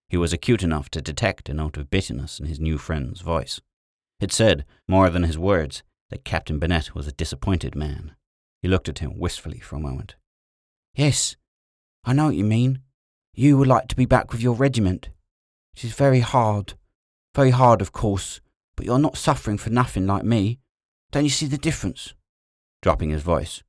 He 0.07 0.15
was 0.15 0.31
acute 0.31 0.63
enough 0.63 0.87
to 0.91 1.01
detect 1.01 1.49
a 1.49 1.53
note 1.53 1.75
of 1.75 1.89
bitterness 1.89 2.39
in 2.39 2.45
his 2.45 2.59
new 2.59 2.77
friend's 2.77 3.19
voice. 3.19 3.59
It 4.21 4.31
said, 4.31 4.63
more 4.87 5.09
than 5.09 5.23
his 5.23 5.37
words, 5.37 5.83
that 6.09 6.23
Captain 6.23 6.57
Burnett 6.57 6.95
was 6.95 7.05
a 7.05 7.11
disappointed 7.11 7.75
man. 7.75 8.15
He 8.61 8.69
looked 8.69 8.87
at 8.87 8.99
him 8.99 9.19
wistfully 9.19 9.59
for 9.59 9.75
a 9.75 9.81
moment. 9.81 10.15
Yes, 10.95 11.35
I 12.05 12.13
know 12.13 12.27
what 12.27 12.35
you 12.35 12.45
mean. 12.45 12.79
You 13.33 13.57
would 13.57 13.67
like 13.67 13.89
to 13.89 13.95
be 13.97 14.05
back 14.05 14.31
with 14.31 14.41
your 14.41 14.55
regiment. 14.55 15.09
It 15.75 15.83
is 15.83 15.93
very 15.93 16.19
hard. 16.19 16.73
Very 17.35 17.51
hard, 17.51 17.81
of 17.81 17.91
course, 17.91 18.41
but 18.75 18.85
you're 18.85 18.99
not 18.99 19.17
suffering 19.17 19.57
for 19.57 19.69
nothing 19.69 20.07
like 20.07 20.23
me. 20.23 20.59
Don't 21.11 21.23
you 21.23 21.29
see 21.29 21.45
the 21.45 21.57
difference? 21.57 22.13
Dropping 22.81 23.09
his 23.09 23.23
voice. 23.23 23.63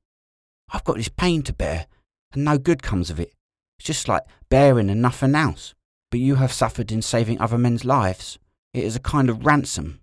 I've 0.73 0.83
got 0.83 0.97
this 0.97 1.09
pain 1.09 1.41
to 1.43 1.53
bear, 1.53 1.87
and 2.33 2.45
no 2.45 2.57
good 2.57 2.81
comes 2.81 3.09
of 3.09 3.19
it. 3.19 3.33
It's 3.77 3.87
just 3.87 4.07
like 4.07 4.23
bearing 4.49 4.89
and 4.89 5.01
nothing 5.01 5.35
else. 5.35 5.73
But 6.11 6.19
you 6.19 6.35
have 6.35 6.51
suffered 6.51 6.91
in 6.91 7.01
saving 7.01 7.39
other 7.39 7.57
men's 7.57 7.85
lives. 7.85 8.37
It 8.73 8.83
is 8.83 8.95
a 8.95 8.99
kind 8.99 9.29
of 9.29 9.45
ransom. 9.45 10.01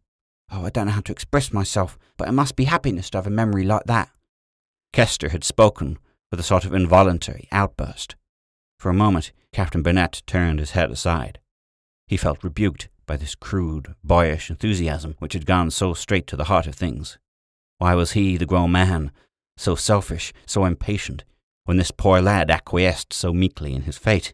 Oh, 0.51 0.65
I 0.65 0.71
don't 0.71 0.87
know 0.87 0.93
how 0.93 1.01
to 1.03 1.13
express 1.13 1.53
myself, 1.53 1.99
but 2.17 2.29
it 2.29 2.33
must 2.33 2.57
be 2.57 2.65
happiness 2.65 3.11
to 3.11 3.19
have 3.19 3.27
a 3.27 3.31
memory 3.31 3.65
like 3.65 3.85
that. 3.85 4.11
Kester 4.93 5.29
had 5.29 5.45
spoken 5.45 5.99
with 6.31 6.41
a 6.41 6.45
sort 6.45 6.65
of 6.65 6.75
involuntary 6.75 7.49
outburst. 7.53 8.17
For 8.79 8.89
a 8.89 8.95
moment, 8.95 9.33
Captain 9.53 9.83
Burnett 9.83 10.23
turned 10.27 10.61
his 10.61 10.71
head 10.73 10.91
aside. 10.91 11.41
He 12.09 12.17
felt 12.17 12.43
rebuked 12.43 12.89
by 13.07 13.17
this 13.17 13.35
crude, 13.35 13.95
boyish 14.03 14.51
enthusiasm 14.51 15.15
which 15.19 15.35
had 15.35 15.47
gone 15.47 15.71
so 15.71 15.95
straight 15.95 16.27
to 16.29 16.37
the 16.37 16.45
heart 16.45 16.67
of 16.67 16.75
things. 16.75 17.19
Why 17.77 17.95
was 17.95 18.13
he, 18.13 18.37
the 18.37 18.47
grown 18.47 18.73
man, 18.73 19.13
so 19.57 19.75
selfish, 19.75 20.33
so 20.47 20.65
impatient, 20.65 21.25
when 21.65 21.77
this 21.77 21.91
poor 21.91 22.21
lad 22.21 22.51
acquiesced 22.51 23.13
so 23.13 23.33
meekly 23.33 23.75
in 23.75 23.83
his 23.83 23.99
fate? 23.99 24.33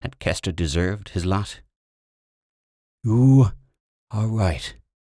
Had 0.00 0.20
Kester 0.20 0.52
deserved 0.52 1.10
his 1.10 1.26
lot? 1.26 1.60
You 3.02 3.50
are 4.12 4.28
right, 4.28 4.76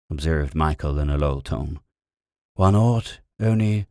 observed 0.09 0.55
Michael 0.55 0.99
in 0.99 1.09
a 1.09 1.17
low 1.17 1.41
tone. 1.41 1.79
One 2.55 2.75
ought 2.75 3.19
only 3.41 3.87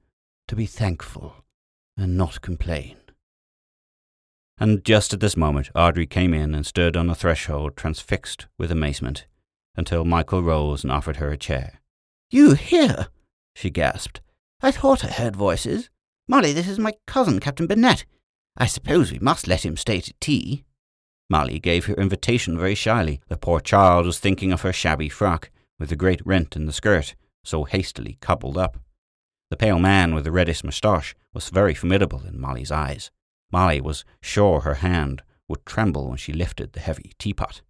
to 0.48 0.56
be 0.56 0.66
thankful 0.66 1.44
and 1.96 2.16
not 2.16 2.40
complain. 2.40 2.96
And 4.62 4.84
just 4.84 5.12
at 5.12 5.18
this 5.18 5.36
moment, 5.36 5.70
Audrey 5.74 6.06
came 6.06 6.32
in 6.32 6.54
and 6.54 6.64
stood 6.64 6.96
on 6.96 7.08
the 7.08 7.16
threshold, 7.16 7.76
transfixed 7.76 8.46
with 8.56 8.70
amazement, 8.70 9.26
until 9.74 10.04
Michael 10.04 10.40
rose 10.40 10.84
and 10.84 10.92
offered 10.92 11.16
her 11.16 11.32
a 11.32 11.36
chair. 11.36 11.80
You 12.30 12.54
here? 12.54 13.08
she 13.56 13.70
gasped. 13.70 14.20
I 14.60 14.70
thought 14.70 15.04
I 15.04 15.08
heard 15.08 15.34
voices. 15.34 15.90
Molly, 16.28 16.52
this 16.52 16.68
is 16.68 16.78
my 16.78 16.92
cousin, 17.08 17.40
Captain 17.40 17.66
Burnett. 17.66 18.04
I 18.56 18.66
suppose 18.66 19.10
we 19.10 19.18
must 19.18 19.48
let 19.48 19.66
him 19.66 19.76
stay 19.76 20.00
to 20.00 20.14
tea. 20.20 20.62
Molly 21.28 21.58
gave 21.58 21.86
her 21.86 21.94
invitation 21.94 22.56
very 22.56 22.76
shyly. 22.76 23.20
The 23.26 23.36
poor 23.36 23.58
child 23.58 24.06
was 24.06 24.20
thinking 24.20 24.52
of 24.52 24.62
her 24.62 24.72
shabby 24.72 25.08
frock, 25.08 25.50
with 25.80 25.88
the 25.88 25.96
great 25.96 26.24
rent 26.24 26.54
in 26.54 26.66
the 26.66 26.72
skirt, 26.72 27.16
so 27.42 27.64
hastily 27.64 28.16
coupled 28.20 28.56
up. 28.56 28.78
The 29.50 29.56
pale 29.56 29.80
man 29.80 30.14
with 30.14 30.22
the 30.22 30.30
reddish 30.30 30.62
moustache 30.62 31.16
was 31.34 31.50
very 31.50 31.74
formidable 31.74 32.22
in 32.24 32.40
Molly's 32.40 32.70
eyes. 32.70 33.10
Molly 33.52 33.80
was 33.80 34.04
sure 34.22 34.60
her 34.60 34.74
hand 34.74 35.22
would 35.48 35.66
tremble 35.66 36.08
when 36.08 36.16
she 36.16 36.32
lifted 36.32 36.72
the 36.72 36.80
heavy 36.80 37.12
teapot. 37.18 37.60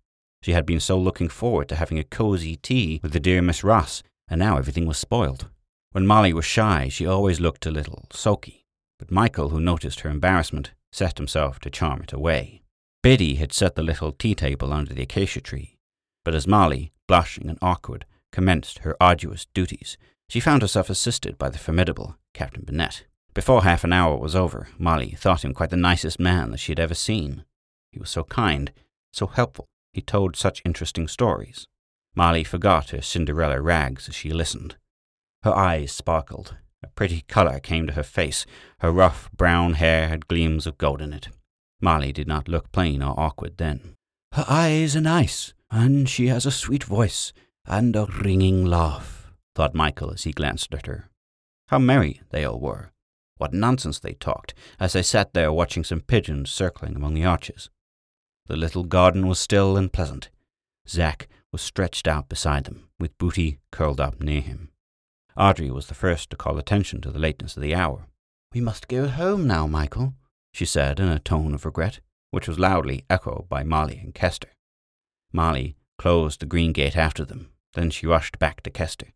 She 0.43 0.53
had 0.53 0.65
been 0.65 0.81
so 0.81 0.99
looking 0.99 1.29
forward 1.29 1.69
to 1.69 1.77
having 1.77 1.99
a 1.99 2.05
cosy 2.05 2.57
tea 2.57 3.01
with 3.03 3.13
the 3.13 3.21
dear 3.21 3.43
Miss 3.43 3.65
Ross, 3.65 4.03
and 4.29 4.39
now 4.39 4.57
everything 4.57 4.87
was 4.87 4.99
spoiled. 4.99 5.49
When 5.93 6.07
Molly 6.07 6.33
was 6.33 6.45
shy, 6.45 6.89
she 6.89 7.07
always 7.07 7.41
looked 7.41 7.67
a 7.67 7.71
little 7.71 8.07
sulky, 8.13 8.65
but 8.99 9.11
Michael, 9.11 9.51
who 9.51 9.61
noticed 9.61 10.01
her 10.01 10.11
embarrassment, 10.11 10.73
set 10.91 11.19
himself 11.19 11.59
to 11.61 11.71
charm 11.71 12.03
it 12.03 12.13
away. 12.13 12.63
Biddy 13.03 13.35
had 13.35 13.53
set 13.53 13.75
the 13.75 13.83
little 13.83 14.13
tea 14.13 14.35
table 14.35 14.73
under 14.73 14.95
the 14.95 15.03
acacia 15.03 15.41
tree, 15.41 15.77
but 16.25 16.35
as 16.35 16.47
Molly, 16.47 16.93
blushing 17.09 17.51
and 17.51 17.59
awkward, 17.61 18.07
commenced 18.31 18.79
her 18.79 18.97
arduous 19.01 19.47
duties, 19.53 19.99
she 20.29 20.41
found 20.41 20.63
herself 20.63 20.89
assisted 20.89 21.37
by 21.37 21.51
the 21.51 21.59
formidable 21.59 22.17
Captain 22.33 22.65
Burnett. 22.65 23.05
Before 23.35 23.63
half 23.63 23.83
an 23.83 23.93
hour 23.93 24.17
was 24.17 24.37
over, 24.37 24.69
Molly 24.79 25.17
thought 25.19 25.45
him 25.45 25.55
quite 25.55 25.71
the 25.71 25.77
nicest 25.77 26.21
man 26.21 26.51
that 26.51 26.59
she 26.59 26.73
had 26.73 26.81
ever 26.81 26.95
seen. 26.95 27.45
He 27.91 27.99
was 27.99 28.11
so 28.11 28.25
kind, 28.25 28.73
so 29.13 29.27
helpful. 29.27 29.67
He 29.93 30.03
told 30.03 30.37
such 30.37 30.63
interesting 30.65 31.09
stories. 31.09 31.67
Molly 32.15 32.45
forgot 32.45 32.91
her 32.91 33.01
Cinderella 33.01 33.61
rags 33.61 34.09
as 34.09 34.15
she 34.15 34.31
listened. 34.31 34.77
Her 35.45 35.55
eyes 35.55 35.93
sparkled. 35.93 36.57
A 36.83 36.89
pretty 36.89 37.23
colour 37.23 37.59
came 37.59 37.87
to 37.87 37.95
her 37.95 38.03
face. 38.03 38.45
Her 38.81 38.93
rough 38.93 39.31
brown 39.33 39.75
hair 39.75 40.09
had 40.09 40.29
gleams 40.29 40.67
of 40.67 40.79
gold 40.79 41.01
in 41.01 41.13
it. 41.13 41.29
Molly 41.81 42.13
did 42.13 42.29
not 42.29 42.49
look 42.49 42.71
plain 42.71 43.03
or 43.03 43.19
awkward 43.19 43.57
then. 43.57 43.95
Her 44.33 44.45
eyes 44.49 44.95
are 44.95 45.01
nice, 45.01 45.55
and 45.71 46.09
she 46.09 46.29
has 46.29 46.45
a 46.45 46.51
sweet 46.51 46.85
voice 46.85 47.33
and 47.67 47.97
a 47.97 48.07
ringing 48.07 48.67
laugh, 48.67 49.33
thought 49.55 49.75
Michael 49.75 50.13
as 50.13 50.25
he 50.25 50.33
glanced 50.33 50.75
at 50.75 50.87
her. 50.87 51.09
How 51.69 51.79
merry 51.79 52.21
they 52.31 52.45
all 52.45 52.61
were. 52.61 52.93
What 53.39 53.53
nonsense 53.53 53.99
they 53.99 54.15
talked 54.15 54.55
as 54.79 54.93
they 54.93 55.03
sat 55.03 55.35
there 55.35 55.53
watching 55.53 55.85
some 55.85 56.01
pigeons 56.01 56.51
circling 56.51 56.95
among 56.95 57.15
the 57.15 57.25
arches. 57.25 57.71
The 58.47 58.57
little 58.57 58.85
garden 58.85 59.27
was 59.27 59.39
still 59.39 59.77
and 59.77 59.93
pleasant. 59.93 60.31
Zack 60.89 61.29
was 61.53 61.63
stretched 61.63 62.09
out 62.09 62.29
beside 62.29 62.65
them, 62.65 62.89
with 62.99 63.17
Booty 63.19 63.59
curled 63.71 64.01
up 64.01 64.21
near 64.21 64.41
him. 64.41 64.71
Audrey 65.37 65.71
was 65.71 65.87
the 65.87 65.95
first 65.95 66.31
to 66.31 66.37
call 66.37 66.59
attention 66.59 67.01
to 67.01 67.11
the 67.11 67.19
lateness 67.19 67.57
of 67.57 67.63
the 67.63 67.75
hour. 67.75 68.07
We 68.53 68.61
must 68.61 68.89
go 68.89 69.09
home 69.09 69.47
now, 69.47 69.67
Michael, 69.67 70.15
she 70.53 70.67
said 70.67 71.01
in 71.01 71.09
a 71.09 71.19
tone 71.19 71.55
of 71.55 71.65
regret, 71.65 72.01
which 72.31 72.49
was 72.49 72.59
loudly 72.59 73.05
echoed 73.09 73.49
by 73.49 73.63
Molly 73.63 73.99
and 73.99 74.15
Kester. 74.15 74.51
Molly 75.33 75.77
closed 75.99 76.41
the 76.41 76.47
green 76.47 76.73
gate 76.73 76.97
after 76.97 77.25
them. 77.25 77.51
Then 77.75 77.91
she 77.91 78.07
rushed 78.07 78.39
back 78.39 78.63
to 78.63 78.71
Kester. 78.71 79.09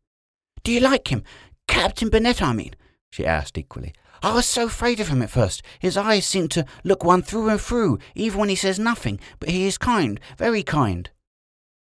Do 0.63 0.73
you 0.73 0.81
like 0.81 1.09
him? 1.09 1.23
Captain 1.69 2.09
Burnett, 2.09 2.41
I 2.41 2.53
mean, 2.55 2.75
she 3.11 3.27
asked 3.27 3.59
equally. 3.59 3.93
I 4.23 4.35
was 4.35 4.47
so 4.47 4.67
afraid 4.67 5.01
of 5.01 5.09
him 5.09 5.23
at 5.23 5.31
first. 5.31 5.63
His 5.79 5.97
eyes 5.97 6.27
seem 6.27 6.49
to 6.49 6.65
look 6.85 7.05
one 7.05 7.23
through 7.23 7.49
and 7.49 7.61
through, 7.61 7.99
even 8.15 8.41
when 8.41 8.49
he 8.49 8.55
says 8.55 8.79
nothing. 8.79 9.21
But 9.39 9.51
he 9.51 9.67
is 9.67 9.79
kind, 9.79 10.21
very 10.39 10.63
kind. 10.63 11.11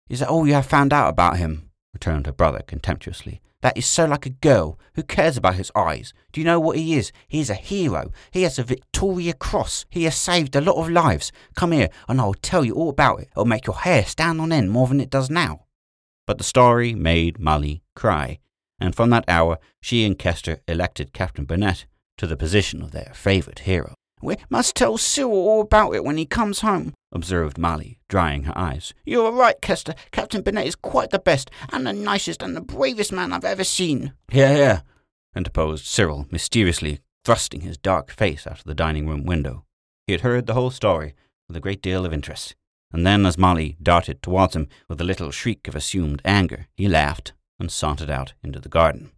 Is 0.08 0.20
that 0.20 0.28
all 0.28 0.46
you 0.46 0.54
have 0.54 0.66
found 0.66 0.92
out 0.92 1.08
about 1.08 1.38
him? 1.38 1.70
returned 1.92 2.26
her 2.26 2.32
brother 2.32 2.62
contemptuously. 2.66 3.40
That 3.62 3.78
is 3.78 3.86
so 3.86 4.04
like 4.04 4.26
a 4.26 4.30
girl. 4.30 4.78
Who 4.94 5.02
cares 5.02 5.38
about 5.38 5.54
his 5.54 5.72
eyes? 5.74 6.12
Do 6.32 6.40
you 6.40 6.44
know 6.44 6.60
what 6.60 6.76
he 6.76 6.96
is? 6.96 7.12
He 7.28 7.40
is 7.40 7.48
a 7.48 7.54
hero. 7.54 8.12
He 8.30 8.42
has 8.42 8.58
a 8.58 8.62
Victoria 8.62 9.32
Cross. 9.32 9.86
He 9.88 10.04
has 10.04 10.16
saved 10.16 10.54
a 10.54 10.60
lot 10.60 10.76
of 10.76 10.90
lives. 10.90 11.32
Come 11.56 11.72
here, 11.72 11.88
and 12.06 12.20
I'll 12.20 12.34
tell 12.34 12.62
you 12.62 12.74
all 12.74 12.90
about 12.90 13.20
it. 13.20 13.28
It'll 13.32 13.46
make 13.46 13.66
your 13.66 13.76
hair 13.76 14.04
stand 14.04 14.38
on 14.40 14.52
end 14.52 14.70
more 14.70 14.86
than 14.86 15.00
it 15.00 15.08
does 15.08 15.30
now. 15.30 15.64
But 16.26 16.36
the 16.36 16.44
story 16.44 16.94
made 16.94 17.38
Molly 17.38 17.82
cry, 17.96 18.38
and 18.78 18.94
from 18.94 19.08
that 19.10 19.24
hour 19.28 19.58
she 19.80 20.04
and 20.04 20.18
Kester 20.18 20.60
elected 20.68 21.14
Captain 21.14 21.46
Burnett 21.46 21.86
to 22.18 22.26
the 22.26 22.36
position 22.36 22.82
of 22.82 22.90
their 22.90 23.12
favourite 23.14 23.60
hero. 23.60 23.94
We 24.22 24.36
must 24.48 24.74
tell 24.74 24.96
Cyril 24.96 25.32
all 25.32 25.60
about 25.60 25.94
it 25.94 26.04
when 26.04 26.16
he 26.16 26.24
comes 26.24 26.60
home, 26.60 26.94
observed 27.12 27.58
Molly, 27.58 27.98
drying 28.08 28.44
her 28.44 28.56
eyes. 28.56 28.94
You 29.04 29.26
are 29.26 29.32
right, 29.32 29.60
Kester. 29.60 29.94
Captain 30.12 30.40
Burnett 30.40 30.66
is 30.66 30.76
quite 30.76 31.10
the 31.10 31.18
best, 31.18 31.50
and 31.70 31.86
the 31.86 31.92
nicest, 31.92 32.42
and 32.42 32.56
the 32.56 32.62
bravest 32.62 33.12
man 33.12 33.32
I've 33.32 33.44
ever 33.44 33.64
seen. 33.64 34.14
Hear, 34.30 34.48
hear, 34.48 34.82
interposed 35.36 35.84
Cyril, 35.84 36.26
mysteriously 36.30 37.00
thrusting 37.24 37.62
his 37.62 37.76
dark 37.76 38.10
face 38.10 38.46
out 38.46 38.60
of 38.60 38.64
the 38.64 38.74
dining 38.74 39.06
room 39.06 39.24
window. 39.24 39.64
He 40.06 40.12
had 40.12 40.22
heard 40.22 40.46
the 40.46 40.54
whole 40.54 40.70
story 40.70 41.14
with 41.48 41.56
a 41.56 41.60
great 41.60 41.82
deal 41.82 42.06
of 42.06 42.12
interest, 42.12 42.54
and 42.92 43.06
then 43.06 43.26
as 43.26 43.36
Molly 43.36 43.76
darted 43.82 44.22
towards 44.22 44.54
him 44.54 44.68
with 44.88 45.00
a 45.00 45.04
little 45.04 45.30
shriek 45.30 45.66
of 45.68 45.74
assumed 45.74 46.22
anger, 46.24 46.66
he 46.76 46.88
laughed 46.88 47.32
and 47.58 47.70
sauntered 47.70 48.10
out 48.10 48.34
into 48.42 48.60
the 48.60 48.68
garden. 48.68 49.10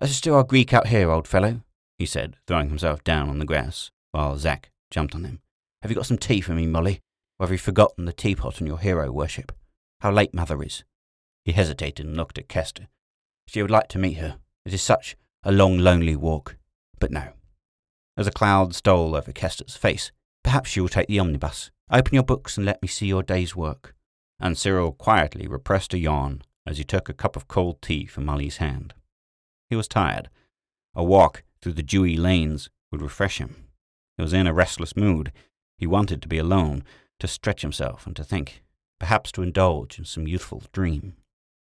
Let 0.00 0.10
us 0.10 0.20
do 0.20 0.34
our 0.34 0.44
Greek 0.44 0.72
out 0.74 0.88
here, 0.88 1.10
old 1.10 1.26
fellow, 1.26 1.62
he 1.98 2.06
said, 2.06 2.36
throwing 2.46 2.68
himself 2.68 3.02
down 3.04 3.28
on 3.28 3.38
the 3.38 3.44
grass, 3.44 3.90
while 4.12 4.36
Zack 4.36 4.70
jumped 4.90 5.14
on 5.14 5.24
him. 5.24 5.40
Have 5.82 5.90
you 5.90 5.94
got 5.94 6.06
some 6.06 6.18
tea 6.18 6.40
for 6.40 6.52
me, 6.52 6.66
Molly? 6.66 7.00
Or 7.38 7.46
have 7.46 7.52
you 7.52 7.58
forgotten 7.58 8.04
the 8.04 8.12
teapot 8.12 8.58
and 8.58 8.68
your 8.68 8.78
hero 8.78 9.10
worship? 9.12 9.52
How 10.00 10.10
late 10.10 10.34
Mother 10.34 10.62
is. 10.62 10.84
He 11.44 11.52
hesitated 11.52 12.06
and 12.06 12.16
looked 12.16 12.38
at 12.38 12.48
Kester. 12.48 12.88
She 13.46 13.62
would 13.62 13.70
like 13.70 13.88
to 13.88 13.98
meet 13.98 14.18
her. 14.18 14.38
It 14.64 14.74
is 14.74 14.82
such 14.82 15.16
a 15.42 15.52
long, 15.52 15.78
lonely 15.78 16.16
walk. 16.16 16.56
But 16.98 17.12
no. 17.12 17.28
As 18.16 18.26
a 18.26 18.32
cloud 18.32 18.74
stole 18.74 19.14
over 19.14 19.32
Kester's 19.32 19.76
face, 19.76 20.10
perhaps 20.42 20.74
you 20.74 20.82
will 20.82 20.88
take 20.88 21.08
the 21.08 21.20
omnibus. 21.20 21.70
Open 21.90 22.14
your 22.14 22.24
books 22.24 22.56
and 22.56 22.66
let 22.66 22.82
me 22.82 22.88
see 22.88 23.06
your 23.06 23.22
day's 23.22 23.54
work. 23.54 23.94
And 24.40 24.58
Cyril 24.58 24.92
quietly 24.92 25.46
repressed 25.46 25.94
a 25.94 25.98
yawn 25.98 26.42
as 26.66 26.78
he 26.78 26.84
took 26.84 27.08
a 27.08 27.14
cup 27.14 27.36
of 27.36 27.48
cold 27.48 27.80
tea 27.80 28.06
from 28.06 28.24
Molly's 28.24 28.56
hand. 28.56 28.94
He 29.70 29.76
was 29.76 29.88
tired. 29.88 30.28
A 30.94 31.04
walk 31.04 31.44
through 31.60 31.74
the 31.74 31.82
dewy 31.82 32.16
lanes 32.16 32.70
would 32.90 33.02
refresh 33.02 33.38
him. 33.38 33.56
He 34.16 34.22
was 34.22 34.32
in 34.32 34.46
a 34.46 34.54
restless 34.54 34.96
mood. 34.96 35.32
He 35.78 35.86
wanted 35.86 36.22
to 36.22 36.28
be 36.28 36.38
alone, 36.38 36.84
to 37.20 37.28
stretch 37.28 37.62
himself 37.62 38.06
and 38.06 38.14
to 38.16 38.24
think, 38.24 38.62
perhaps 38.98 39.32
to 39.32 39.42
indulge 39.42 39.98
in 39.98 40.04
some 40.04 40.26
youthful 40.26 40.62
dream. 40.72 41.16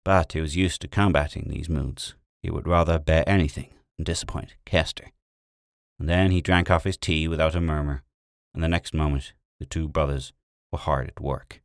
But 0.05 0.33
he 0.33 0.40
was 0.40 0.57
used 0.57 0.81
to 0.83 0.88
combating 0.88 1.48
these 1.48 1.68
moods. 1.68 2.14
He 2.42 2.50
would 2.50 2.66
rather 2.66 2.98
bear 2.98 3.24
anything 3.26 3.72
than 3.96 4.05
disappoint 4.05 4.57
Kester. 4.66 5.11
And 5.98 6.09
then 6.09 6.31
he 6.31 6.40
drank 6.40 6.70
off 6.70 6.85
his 6.85 6.96
tea 6.96 7.28
without 7.28 7.55
a 7.55 7.61
murmur, 7.61 8.02
and 8.52 8.62
the 8.62 8.68
next 8.68 8.92
moment 8.92 9.33
the 9.61 9.66
two 9.66 9.88
brothers 9.88 10.33
were 10.72 10.78
hard 10.78 11.09
at 11.09 11.20
work. 11.20 11.62